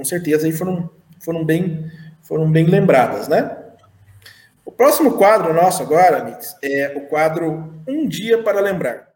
[0.00, 0.88] com certeza aí foram,
[1.20, 1.90] foram, bem,
[2.22, 3.56] foram bem lembradas, né?
[4.64, 9.10] O próximo quadro nosso agora, é o quadro Um Dia para Lembrar.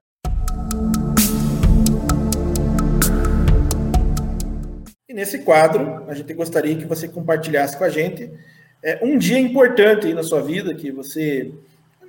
[5.09, 8.31] E nesse quadro, a gente gostaria que você compartilhasse com a gente
[8.83, 11.51] é, um dia importante aí na sua vida, que você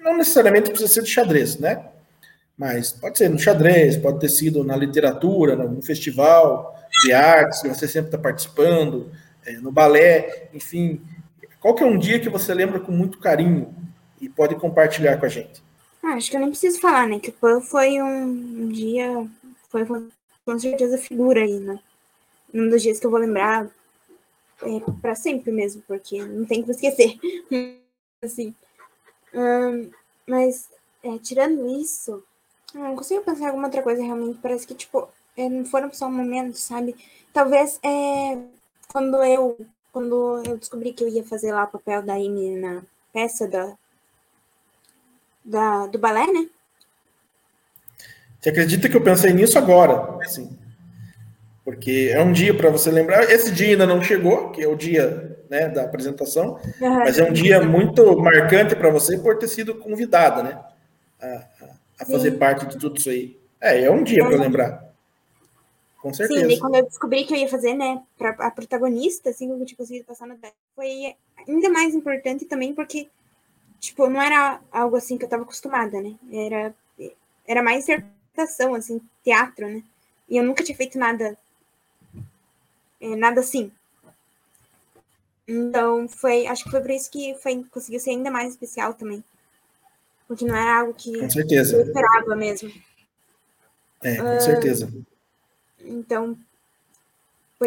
[0.04, 1.82] não necessariamente precisa ser de xadrez, né?
[2.58, 7.68] Mas pode ser no xadrez, pode ter sido na literatura, no festival de artes que
[7.68, 9.12] você sempre está participando,
[9.46, 11.02] é, no balé, enfim.
[11.60, 13.74] Qual que é um dia que você lembra com muito carinho
[14.22, 15.62] e pode compartilhar com a gente?
[16.02, 17.20] Ah, acho que eu nem preciso falar, né?
[17.20, 19.28] Que foi um, dia.
[19.70, 21.80] Foi com certeza figura aí, né?
[22.54, 23.68] Um dos dias que eu vou lembrar
[24.62, 27.18] é, para sempre mesmo, porque não tem que esquecer.
[28.24, 28.54] assim.
[29.34, 29.90] Um,
[30.28, 30.70] mas,
[31.04, 32.24] é, tirando isso,
[32.84, 34.40] não consigo pensar em alguma outra coisa realmente.
[34.42, 35.08] Parece que, tipo,
[35.38, 36.96] é, não foram só momentos, sabe?
[37.34, 38.38] Talvez é,
[38.92, 39.58] quando eu
[39.92, 42.82] quando eu descobri que eu ia fazer lá o papel da Amy na
[43.14, 43.74] peça da,
[45.44, 46.50] da, do balé, né?
[48.38, 50.18] Você acredita que eu pensei nisso agora?
[50.22, 50.60] Assim,
[51.64, 53.24] porque é um dia para você lembrar.
[53.32, 56.96] Esse dia ainda não chegou, que é o dia né, da apresentação, uhum.
[57.00, 60.62] mas é um dia muito marcante para você por ter sido convidada, né?
[61.22, 61.26] A,
[61.64, 62.38] a fazer Sim.
[62.38, 63.38] parte de tudo isso aí.
[63.62, 64.86] É, é um dia para lembrar.
[66.06, 66.48] Com certeza.
[66.48, 69.54] Sim, e quando eu descobri que eu ia fazer, né, pra, a protagonista, assim, que
[69.54, 70.38] eu tinha conseguido passar no
[70.76, 71.16] foi
[71.48, 73.08] ainda mais importante também porque,
[73.80, 76.14] tipo, não era algo assim que eu tava acostumada, né?
[76.32, 76.76] Era,
[77.48, 79.82] era mais interpretação, assim, teatro, né?
[80.30, 81.36] E eu nunca tinha feito nada,
[83.02, 83.72] é, nada assim.
[85.48, 89.24] Então, foi, acho que foi por isso que foi, conseguiu ser ainda mais especial também.
[90.28, 91.76] Porque não era algo que com certeza.
[91.78, 92.72] eu esperava mesmo.
[94.04, 94.92] É, com uh, certeza.
[95.84, 96.38] Então.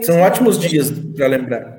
[0.03, 1.79] São ótimos dias para lembrar.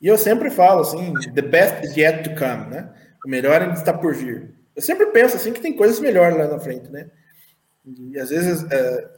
[0.00, 2.92] E eu sempre falo assim: the best is yet to come, né?
[3.24, 4.54] O melhor ainda está por vir.
[4.74, 7.10] Eu sempre penso assim que tem coisas melhores lá na frente, né?
[7.84, 9.10] E às vezes é,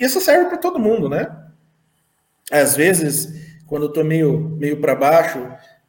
[0.00, 1.30] isso serve para todo mundo, né?
[2.50, 3.28] Às vezes,
[3.66, 5.38] quando eu tô meio, meio para baixo,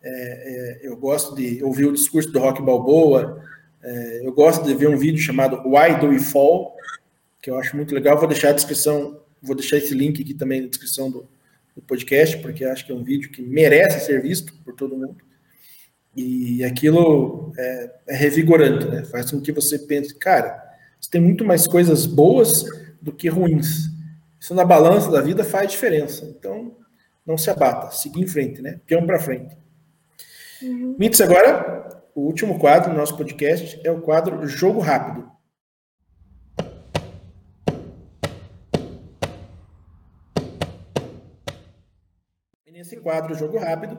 [0.01, 3.41] é, é, eu gosto de ouvir o discurso do Rock Balboa,
[3.85, 6.75] é, eu gosto de ver um vídeo chamado Why Do We Fall,
[7.41, 8.17] que eu acho muito legal.
[8.17, 11.27] Vou deixar a descrição Vou deixar esse link aqui também na descrição do,
[11.75, 15.17] do podcast, porque acho que é um vídeo que merece ser visto por todo mundo.
[16.15, 19.03] E aquilo é, é revigorante, né?
[19.03, 20.63] Faz com que você pense, cara,
[20.99, 22.65] você tem muito mais coisas boas
[23.01, 23.89] do que ruins.
[24.39, 26.25] Isso na balança da vida faz diferença.
[26.25, 26.75] Então,
[27.25, 28.79] não se abata, siga em frente, né?
[28.87, 29.55] Peão para frente.
[30.63, 30.95] Uhum.
[30.97, 35.35] Mitz, agora, o último quadro do nosso podcast é o quadro Jogo Rápido.
[42.71, 43.97] nesse quadro Jogo Rápido,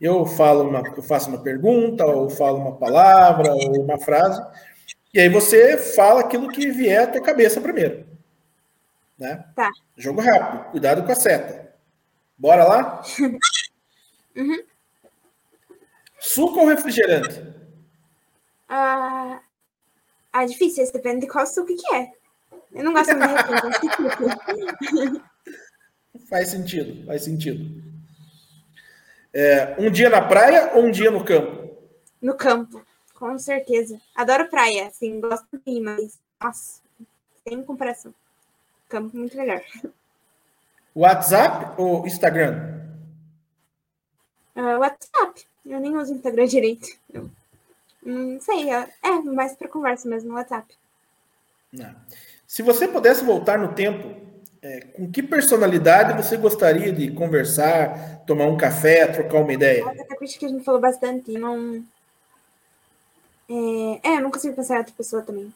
[0.00, 4.42] eu falo uma, eu faço uma pergunta, ou falo uma palavra, ou uma frase,
[5.14, 8.06] e aí você fala aquilo que vier à tua cabeça primeiro.
[9.16, 9.44] Né?
[9.54, 9.70] Tá.
[9.96, 11.72] Jogo rápido, cuidado com a seta.
[12.36, 13.02] Bora lá?
[14.36, 14.58] uhum.
[16.20, 17.42] Suco ou refrigerante?
[18.68, 19.40] Ah,
[20.32, 22.12] ah, difícil, isso depende de qual suco que é.
[22.72, 23.28] Eu não gosto muito.
[26.28, 27.82] faz sentido, faz sentido.
[29.32, 31.76] É, um dia na praia ou um dia no campo?
[32.20, 34.00] No campo, com certeza.
[34.14, 36.82] Adoro praia, assim, gosto de mas, nossa,
[37.46, 38.12] sem comparação.
[38.88, 39.62] Campo muito melhor.
[40.94, 42.78] WhatsApp ou Instagram?
[44.56, 45.46] Uh, WhatsApp.
[45.68, 46.88] Eu nem uso Instagram direito.
[47.12, 47.30] Eu,
[48.02, 50.66] não sei, é, é mais para conversa mesmo, WhatsApp.
[51.70, 51.94] Não.
[52.46, 54.16] Se você pudesse voltar no tempo
[54.62, 59.86] é, com que personalidade você gostaria de conversar, tomar um café, trocar uma ideia?
[59.86, 61.84] Até que a gente falou bastante, não.
[63.48, 65.52] É, é, eu não consigo pensar em outra pessoa também.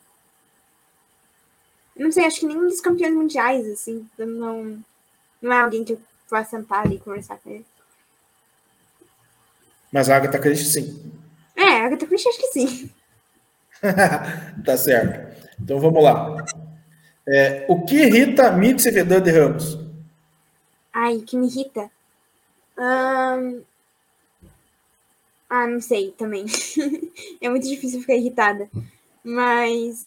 [1.97, 4.79] Eu não sei, acho que nenhum dos campeões mundiais, assim, não,
[5.41, 6.01] não é alguém que eu
[6.31, 7.67] vá sentar ali e conversar com ele.
[9.93, 11.13] Mas a Agatha Christie, sim.
[11.55, 12.91] É, a Agatha Christie acho que sim.
[14.65, 15.37] tá certo.
[15.61, 16.45] Então vamos lá.
[17.29, 19.79] É, o que irrita Mitzi Vedan de Ramos?
[20.93, 21.91] Ai, que me irrita?
[22.79, 23.63] Um...
[25.49, 26.47] Ah, não sei também.
[27.41, 28.71] é muito difícil ficar irritada.
[29.23, 30.07] Mas.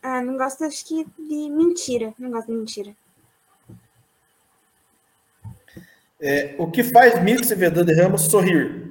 [0.00, 2.14] Ah, não gosto, acho que, de mentira.
[2.18, 2.96] Não gosto de mentira.
[6.20, 8.84] É, o que faz Mitzi Vedan de Ramos sorrir?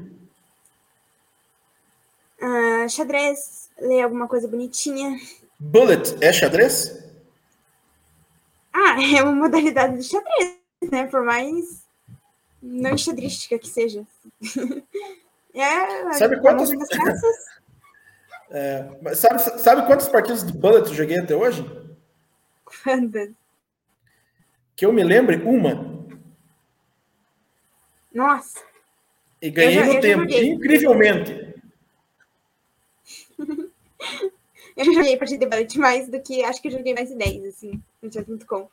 [2.42, 5.18] Ah, xadrez, ler alguma coisa bonitinha.
[5.58, 7.02] Bullet é xadrez?
[8.74, 10.58] Ah, é uma modalidade de xadrez,
[10.92, 11.06] né?
[11.06, 11.84] Por mais
[12.62, 14.06] não enxadrística que seja.
[15.54, 16.72] é, sabe quantas...
[18.52, 21.66] é, sabe, sabe quantas partidas de Bullet eu joguei até hoje?
[22.66, 23.30] Quantas?
[24.76, 25.93] Que eu me lembre, uma.
[28.14, 28.60] Nossa.
[29.42, 31.54] E ganhei já, no tempo, incrivelmente.
[34.76, 36.44] Eu já joguei partida de Bullet mais do que.
[36.44, 38.68] Acho que eu joguei mais de 10, assim, no Chess.com.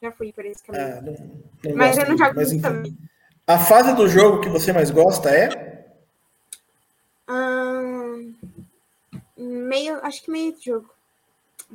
[0.00, 0.84] Já fui por esse caminho.
[0.84, 1.12] Ah, não,
[1.64, 2.96] não mas eu não jogo muito então, também.
[3.46, 5.84] A fase do jogo que você mais gosta é?
[7.28, 8.34] Hum,
[9.36, 10.88] meio, acho que meio de jogo.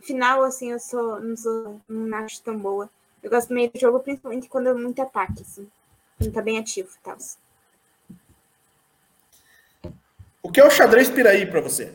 [0.01, 2.89] Final, assim, eu sou, não sou, não acho tão boa.
[3.21, 5.67] Eu gosto meio do jogo, principalmente quando é muito ataque, assim.
[6.17, 7.17] Quando tá bem ativo tal.
[10.41, 11.91] O que é o xadrez piraí para você?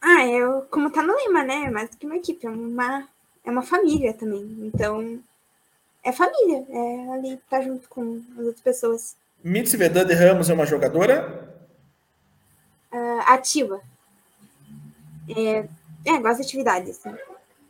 [0.00, 1.64] Ah, eu, como tá no lema, né?
[1.64, 3.08] É mais do que uma equipe, é uma,
[3.44, 4.42] é uma família também.
[4.62, 5.20] Então,
[6.02, 9.16] é família, é ali tá junto com as outras pessoas.
[9.42, 11.48] Mitzi Vedande Ramos é uma jogadora?
[12.92, 13.80] Uh, ativa.
[15.28, 15.68] É,
[16.06, 17.14] é, gosto de atividade, assim,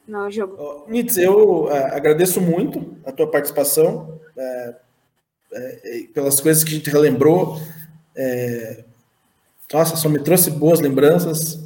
[0.09, 0.86] no jogo.
[0.88, 4.74] Mitz, eu uh, agradeço muito a tua participação, uh,
[6.12, 7.61] pelas coisas que a gente relembrou.
[9.72, 11.59] nossa, só me trouxe boas lembranças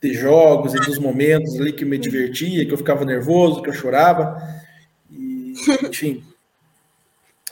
[0.00, 3.74] de jogos e dos momentos ali que me divertia, que eu ficava nervoso, que eu
[3.74, 4.36] chorava.
[5.10, 5.54] E,
[5.88, 6.24] enfim.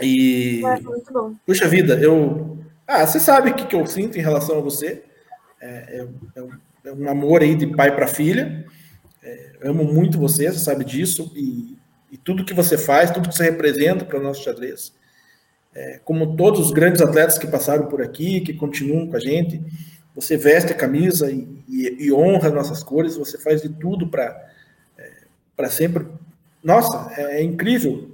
[0.01, 0.63] E.
[0.65, 1.35] É, muito bom.
[1.47, 2.59] Puxa vida, eu.
[2.87, 5.03] Ah, você sabe o que, que eu sinto em relação a você.
[5.61, 6.07] É,
[6.37, 6.43] é,
[6.85, 8.67] é um amor aí de pai para filha.
[9.25, 11.33] É, amo muito você, você sabe disso.
[11.35, 11.79] E,
[12.13, 14.93] e, tudo que você faz, tudo que você representa para o nosso xadrez.
[15.75, 19.61] É, como todos os grandes atletas que passaram por aqui, que continuam com a gente,
[20.15, 24.47] você veste a camisa e, e, e honra nossas cores, você faz de tudo para
[24.99, 26.07] é, sempre.
[26.63, 28.11] Nossa, é, é, incrível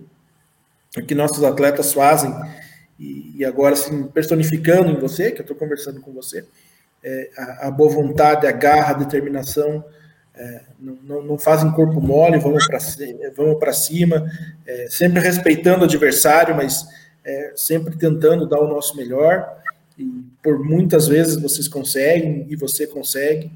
[0.97, 2.33] o que nossos atletas fazem
[2.99, 6.45] e, agora, assim, personificando em você, que eu estou conversando com você,
[7.03, 9.83] é, a, a, boa vontade, a garra, a determinação,
[10.35, 12.79] é, não, não, fazem corpo mole, vamos para
[13.37, 14.31] vamos cima,
[14.67, 16.87] é, sempre respeitando o adversário, mas
[17.25, 19.61] é, sempre tentando dar o nosso melhor.
[19.99, 23.51] E por muitas vezes vocês conseguem e você consegue.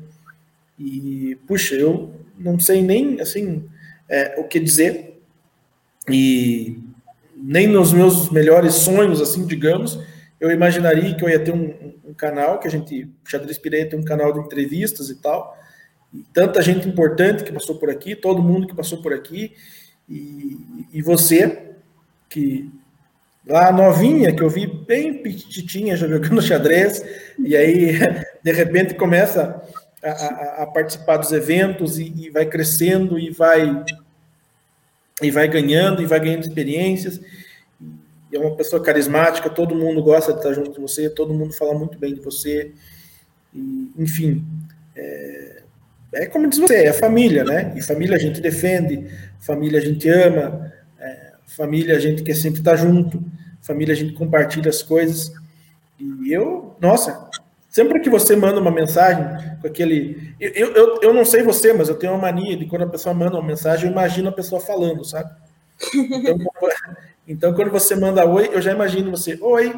[0.79, 3.65] E, puxa, eu não sei nem, assim,
[4.09, 5.23] é, o que dizer.
[6.09, 6.79] E
[7.35, 9.99] nem nos meus melhores sonhos, assim, digamos,
[10.39, 13.99] eu imaginaria que eu ia ter um, um canal, que a gente, Xadrez Pireia tem
[13.99, 15.57] um canal de entrevistas e tal,
[16.33, 19.53] tanta gente importante que passou por aqui, todo mundo que passou por aqui,
[20.09, 21.73] e, e você,
[22.29, 22.71] que
[23.47, 27.05] lá novinha, que eu vi bem petitinha já jogando xadrez,
[27.39, 27.99] e aí
[28.43, 29.63] de repente começa
[30.03, 33.85] a, a, a participar dos eventos e, e, vai crescendo e vai
[35.23, 37.21] e vai ganhando e vai ganhando experiências.
[38.33, 41.53] E é uma pessoa carismática, todo mundo gosta de estar junto com você, todo mundo
[41.53, 42.73] fala muito bem de você.
[43.55, 44.45] E, enfim,
[44.97, 45.44] é,
[46.15, 47.73] é como diz você, é família, né?
[47.77, 49.07] E família a gente defende,
[49.41, 53.23] família a gente ama, é, família a gente quer sempre estar junto
[53.65, 55.33] família a gente compartilha as coisas.
[55.99, 57.29] E eu, nossa,
[57.69, 59.25] sempre que você manda uma mensagem
[59.61, 60.35] com aquele.
[60.39, 63.15] Eu, eu, eu não sei você, mas eu tenho uma mania de quando a pessoa
[63.15, 65.31] manda uma mensagem, eu imagino a pessoa falando, sabe?
[65.95, 66.39] Então,
[67.27, 69.73] então quando você manda oi, eu já imagino você, oi.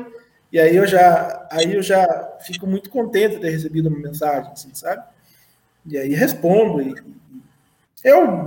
[0.52, 4.50] E aí eu já, aí eu já fico muito contente de ter recebido uma mensagem,
[4.52, 5.02] assim, sabe?
[5.88, 6.82] E aí respondo.
[6.82, 6.94] E,
[8.04, 8.44] eu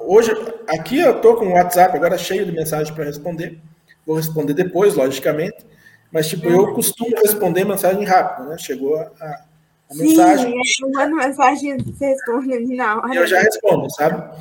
[0.00, 0.30] hoje
[0.68, 3.58] aqui eu tô com o WhatsApp agora cheio de mensagens para responder.
[4.06, 5.66] Vou responder depois, logicamente.
[6.12, 8.58] Mas, tipo, eu costumo responder mensagem rápida, né?
[8.58, 9.44] Chegou a, a,
[9.92, 10.64] Sim, mensagem.
[10.64, 13.14] Sim, eu mando mensagem você responde na hora.
[13.14, 14.38] Eu já respondo, sabe?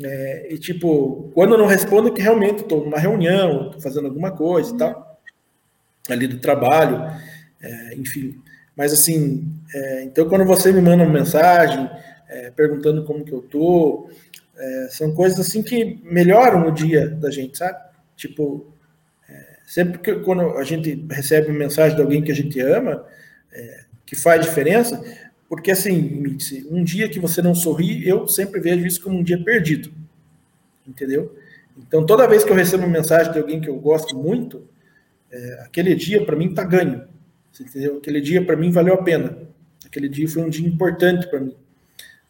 [0.00, 4.06] É, e, tipo, quando eu não respondo, é que realmente estou numa reunião, estou fazendo
[4.06, 5.20] alguma coisa e tal,
[6.08, 7.12] ali do trabalho,
[7.60, 8.40] é, enfim.
[8.76, 11.90] Mas, assim, é, então, quando você me manda uma mensagem
[12.28, 14.08] é, perguntando como que eu tô,
[14.56, 17.78] é, são coisas, assim, que melhoram o dia da gente, sabe?
[18.16, 18.72] Tipo,
[19.68, 23.04] Sempre que quando a gente recebe uma mensagem de alguém que a gente ama,
[23.52, 25.04] é, que faz diferença,
[25.46, 26.24] porque assim,
[26.70, 29.92] um dia que você não sorri, eu sempre vejo isso como um dia perdido.
[30.86, 31.36] Entendeu?
[31.76, 34.66] Então, toda vez que eu recebo uma mensagem de alguém que eu gosto muito,
[35.30, 37.06] é, aquele dia para mim tá ganho.
[37.60, 37.98] Entendeu?
[37.98, 39.36] Aquele dia para mim valeu a pena.
[39.88, 41.56] Aquele dia foi um dia importante para mim.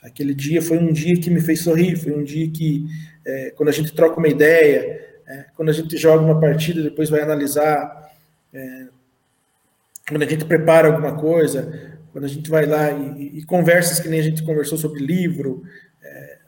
[0.00, 2.86] Aquele dia foi um dia que me fez sorrir, foi um dia que,
[3.26, 7.10] é, quando a gente troca uma ideia, é, quando a gente joga uma partida, depois
[7.10, 8.12] vai analisar.
[8.54, 8.86] É,
[10.08, 14.08] quando a gente prepara alguma coisa, quando a gente vai lá e, e conversas que
[14.08, 15.64] nem a gente conversou sobre livro,
[16.00, 16.38] é,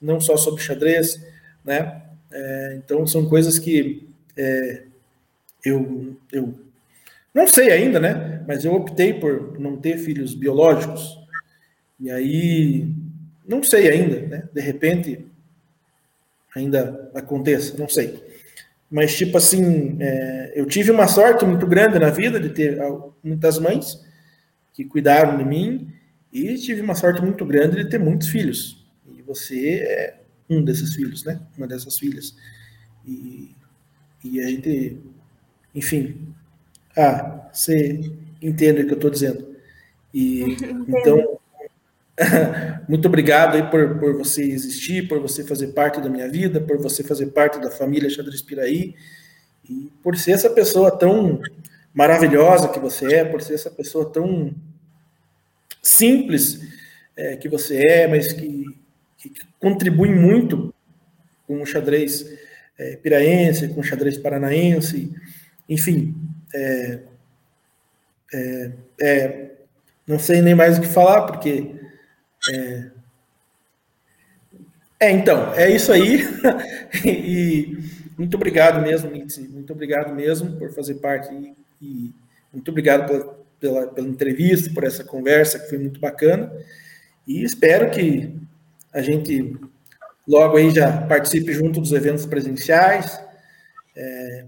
[0.00, 1.22] não só sobre xadrez,
[1.62, 2.02] né?
[2.32, 4.84] É, então são coisas que é,
[5.62, 6.54] eu, eu
[7.34, 8.44] não sei ainda, né?
[8.46, 11.18] Mas eu optei por não ter filhos biológicos.
[12.00, 12.88] E aí,
[13.46, 14.48] não sei ainda, né?
[14.52, 15.26] De repente,
[16.54, 18.22] ainda aconteça, não sei.
[18.90, 22.78] Mas, tipo assim, é, eu tive uma sorte muito grande na vida de ter
[23.22, 24.02] muitas mães
[24.72, 25.92] que cuidaram de mim
[26.32, 28.86] e tive uma sorte muito grande de ter muitos filhos.
[29.06, 31.40] E você é um desses filhos, né?
[31.56, 32.34] Uma dessas filhas.
[33.06, 33.54] E,
[34.24, 34.98] e a gente,
[35.74, 36.34] enfim,
[36.98, 38.00] ah, você
[38.42, 39.54] entende o que eu estou dizendo.
[40.12, 40.56] E
[40.88, 41.38] então,
[42.88, 46.78] muito obrigado aí por, por você existir, por você fazer parte da minha vida, por
[46.78, 48.94] você fazer parte da família Xadrez Piraí,
[49.68, 51.40] e por ser essa pessoa tão
[51.92, 54.54] maravilhosa que você é, por ser essa pessoa tão
[55.82, 56.60] simples
[57.16, 58.64] é, que você é, mas que,
[59.18, 60.72] que, contribui muito
[61.46, 62.24] com o xadrez
[62.78, 65.12] é, piraense, com o xadrez paranaense,
[65.68, 66.14] enfim.
[66.54, 67.00] É,
[68.32, 69.50] é, é
[70.06, 71.74] não sei nem mais o que falar, porque.
[72.50, 72.90] É,
[75.00, 76.22] é então, é isso aí.
[77.04, 77.76] e
[78.16, 79.46] muito obrigado mesmo, Mitzi.
[79.48, 82.14] Muito obrigado mesmo por fazer parte e, e
[82.52, 86.50] muito obrigado pela, pela, pela, entrevista, por essa conversa que foi muito bacana.
[87.26, 88.34] E espero que
[88.92, 89.54] a gente
[90.26, 93.20] logo aí já participe junto dos eventos presenciais.
[93.94, 94.46] É,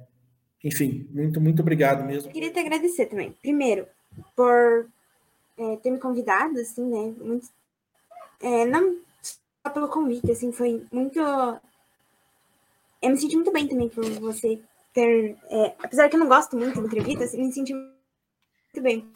[0.63, 2.33] enfim, muito, muito obrigado mesmo.
[2.33, 3.33] Queria te agradecer também.
[3.41, 3.87] Primeiro,
[4.37, 4.87] por
[5.57, 7.15] é, ter me convidado, assim, né?
[7.19, 7.49] Muito,
[8.41, 11.19] é, não só pelo convite, assim, foi muito.
[13.03, 14.61] Eu me senti muito bem também por você
[14.93, 15.37] ter.
[15.51, 19.07] É, apesar que eu não gosto muito de entrevista, assim, me senti muito bem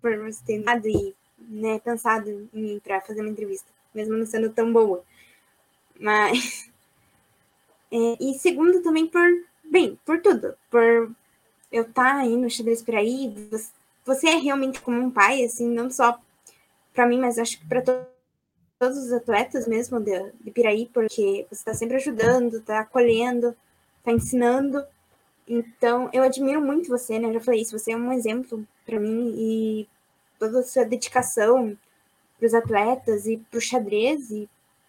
[0.00, 4.26] por você ter dado e né, pensado em mim para fazer uma entrevista, mesmo não
[4.26, 5.04] sendo tão boa.
[5.98, 6.70] Mas.
[7.88, 9.22] É, e segundo, também por.
[9.70, 10.54] Bem, por tudo.
[10.70, 11.10] Por
[11.70, 13.34] eu estar tá no xadrez por aí,
[14.04, 16.18] você é realmente como um pai, assim, não só
[16.94, 18.06] para mim, mas acho que para to
[18.78, 23.56] todos os atletas mesmo de, de Piraí, porque você está sempre ajudando, está acolhendo,
[23.98, 24.84] está ensinando.
[25.48, 27.28] Então, eu admiro muito você, né?
[27.28, 29.88] Eu já falei isso, você é um exemplo para mim e
[30.38, 31.76] toda a sua dedicação
[32.38, 34.48] para os atletas e para o xadrez e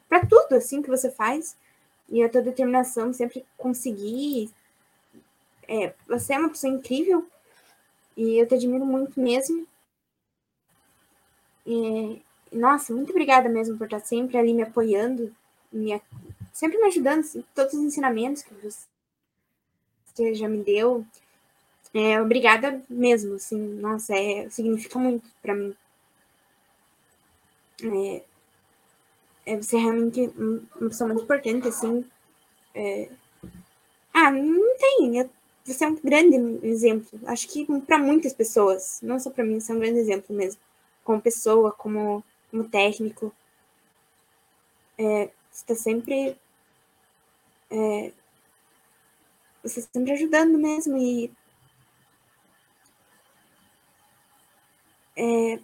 [0.09, 1.55] para tudo assim que você faz
[2.09, 4.49] e a tua determinação sempre conseguir.
[5.68, 7.28] É, você é uma pessoa incrível
[8.15, 9.68] e eu te admiro muito mesmo.
[11.65, 15.36] E, nossa, muito obrigada mesmo por estar sempre ali me apoiando,
[15.72, 16.01] me,
[16.53, 18.53] sempre me ajudando, assim, todos os ensinamentos que
[20.15, 21.05] você já me deu.
[21.93, 25.76] É, obrigada mesmo, assim, nossa, é, significa muito para mim.
[27.84, 28.24] É,
[29.45, 32.05] é, você é realmente uma pessoa muito importante, assim.
[32.76, 33.09] É...
[34.13, 35.30] Ah, não tem, eu
[35.74, 37.20] você é um grande exemplo.
[37.26, 40.61] Acho que para muitas pessoas, não só para mim, você é um grande exemplo mesmo.
[41.03, 43.34] Como pessoa, como, como técnico.
[44.97, 46.38] É, você está sempre.
[47.70, 48.11] É,
[49.61, 51.32] você está sempre ajudando mesmo e.
[55.15, 55.59] É,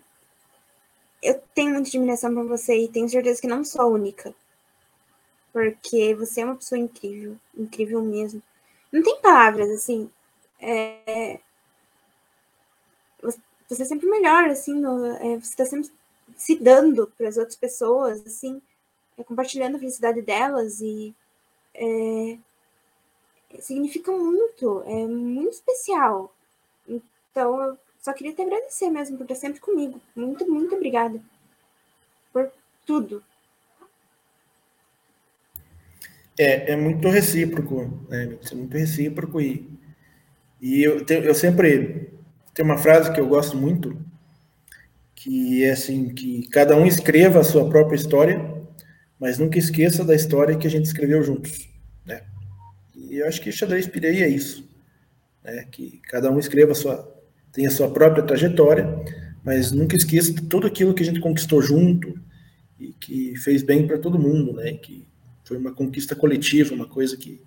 [1.22, 4.36] eu tenho muita admiração por você e tenho certeza que não sou a única.
[5.54, 8.42] Porque você é uma pessoa incrível, incrível mesmo.
[8.94, 10.10] Não tem palavras, assim.
[10.62, 11.40] É,
[13.68, 15.92] você é sempre melhor, assim, no, é, você está sempre
[16.38, 18.62] se dando para as outras pessoas, assim,
[19.18, 21.14] é, compartilhando a felicidade delas e
[21.74, 22.38] é,
[23.60, 26.34] significa muito, é muito especial.
[26.88, 30.00] Então, eu só queria te agradecer mesmo por estar sempre comigo.
[30.16, 31.20] Muito, muito obrigada
[32.32, 32.52] por
[32.86, 33.24] tudo.
[36.38, 38.38] É, é muito recíproco, né?
[38.52, 39.70] É muito recíproco e,
[40.60, 42.10] e eu, te, eu sempre
[42.54, 43.98] tenho uma frase que eu gosto muito,
[45.16, 48.54] que é assim, que cada um escreva a sua própria história,
[49.20, 51.70] mas nunca esqueça da história que a gente escreveu juntos,
[52.06, 52.24] né?
[52.96, 54.68] E eu acho que xadrez pirei é isso,
[55.44, 55.66] né?
[55.72, 57.16] Que cada um escreva a sua,
[57.52, 58.88] tem a sua própria trajetória,
[59.44, 62.20] mas nunca esqueça de tudo aquilo que a gente conquistou junto
[62.80, 64.74] e que fez bem para todo mundo, né?
[64.74, 65.08] Que
[65.54, 67.40] foi uma conquista coletiva, uma coisa que,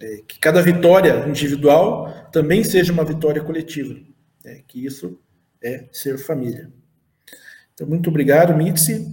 [0.00, 3.94] é, que cada vitória individual também seja uma vitória coletiva.
[4.42, 4.62] Né?
[4.66, 5.20] Que isso
[5.62, 6.72] é ser família.
[7.74, 9.06] Então, muito obrigado, Mitzi,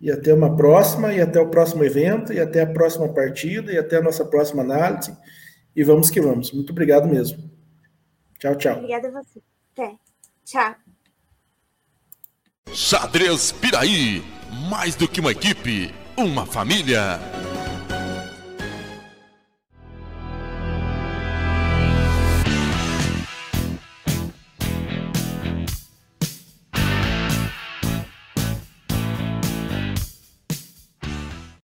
[0.00, 3.78] e até uma próxima, e até o próximo evento, e até a próxima partida, e
[3.78, 5.16] até a nossa próxima análise.
[5.74, 6.52] E vamos que vamos.
[6.52, 7.50] Muito obrigado mesmo.
[8.38, 8.76] Tchau, tchau.
[8.76, 9.40] Obrigada a você.
[9.72, 9.96] Até.
[10.44, 10.74] Tchau.
[12.72, 14.22] Xadrez Piraí,
[14.70, 17.18] mais do que uma equipe, uma família.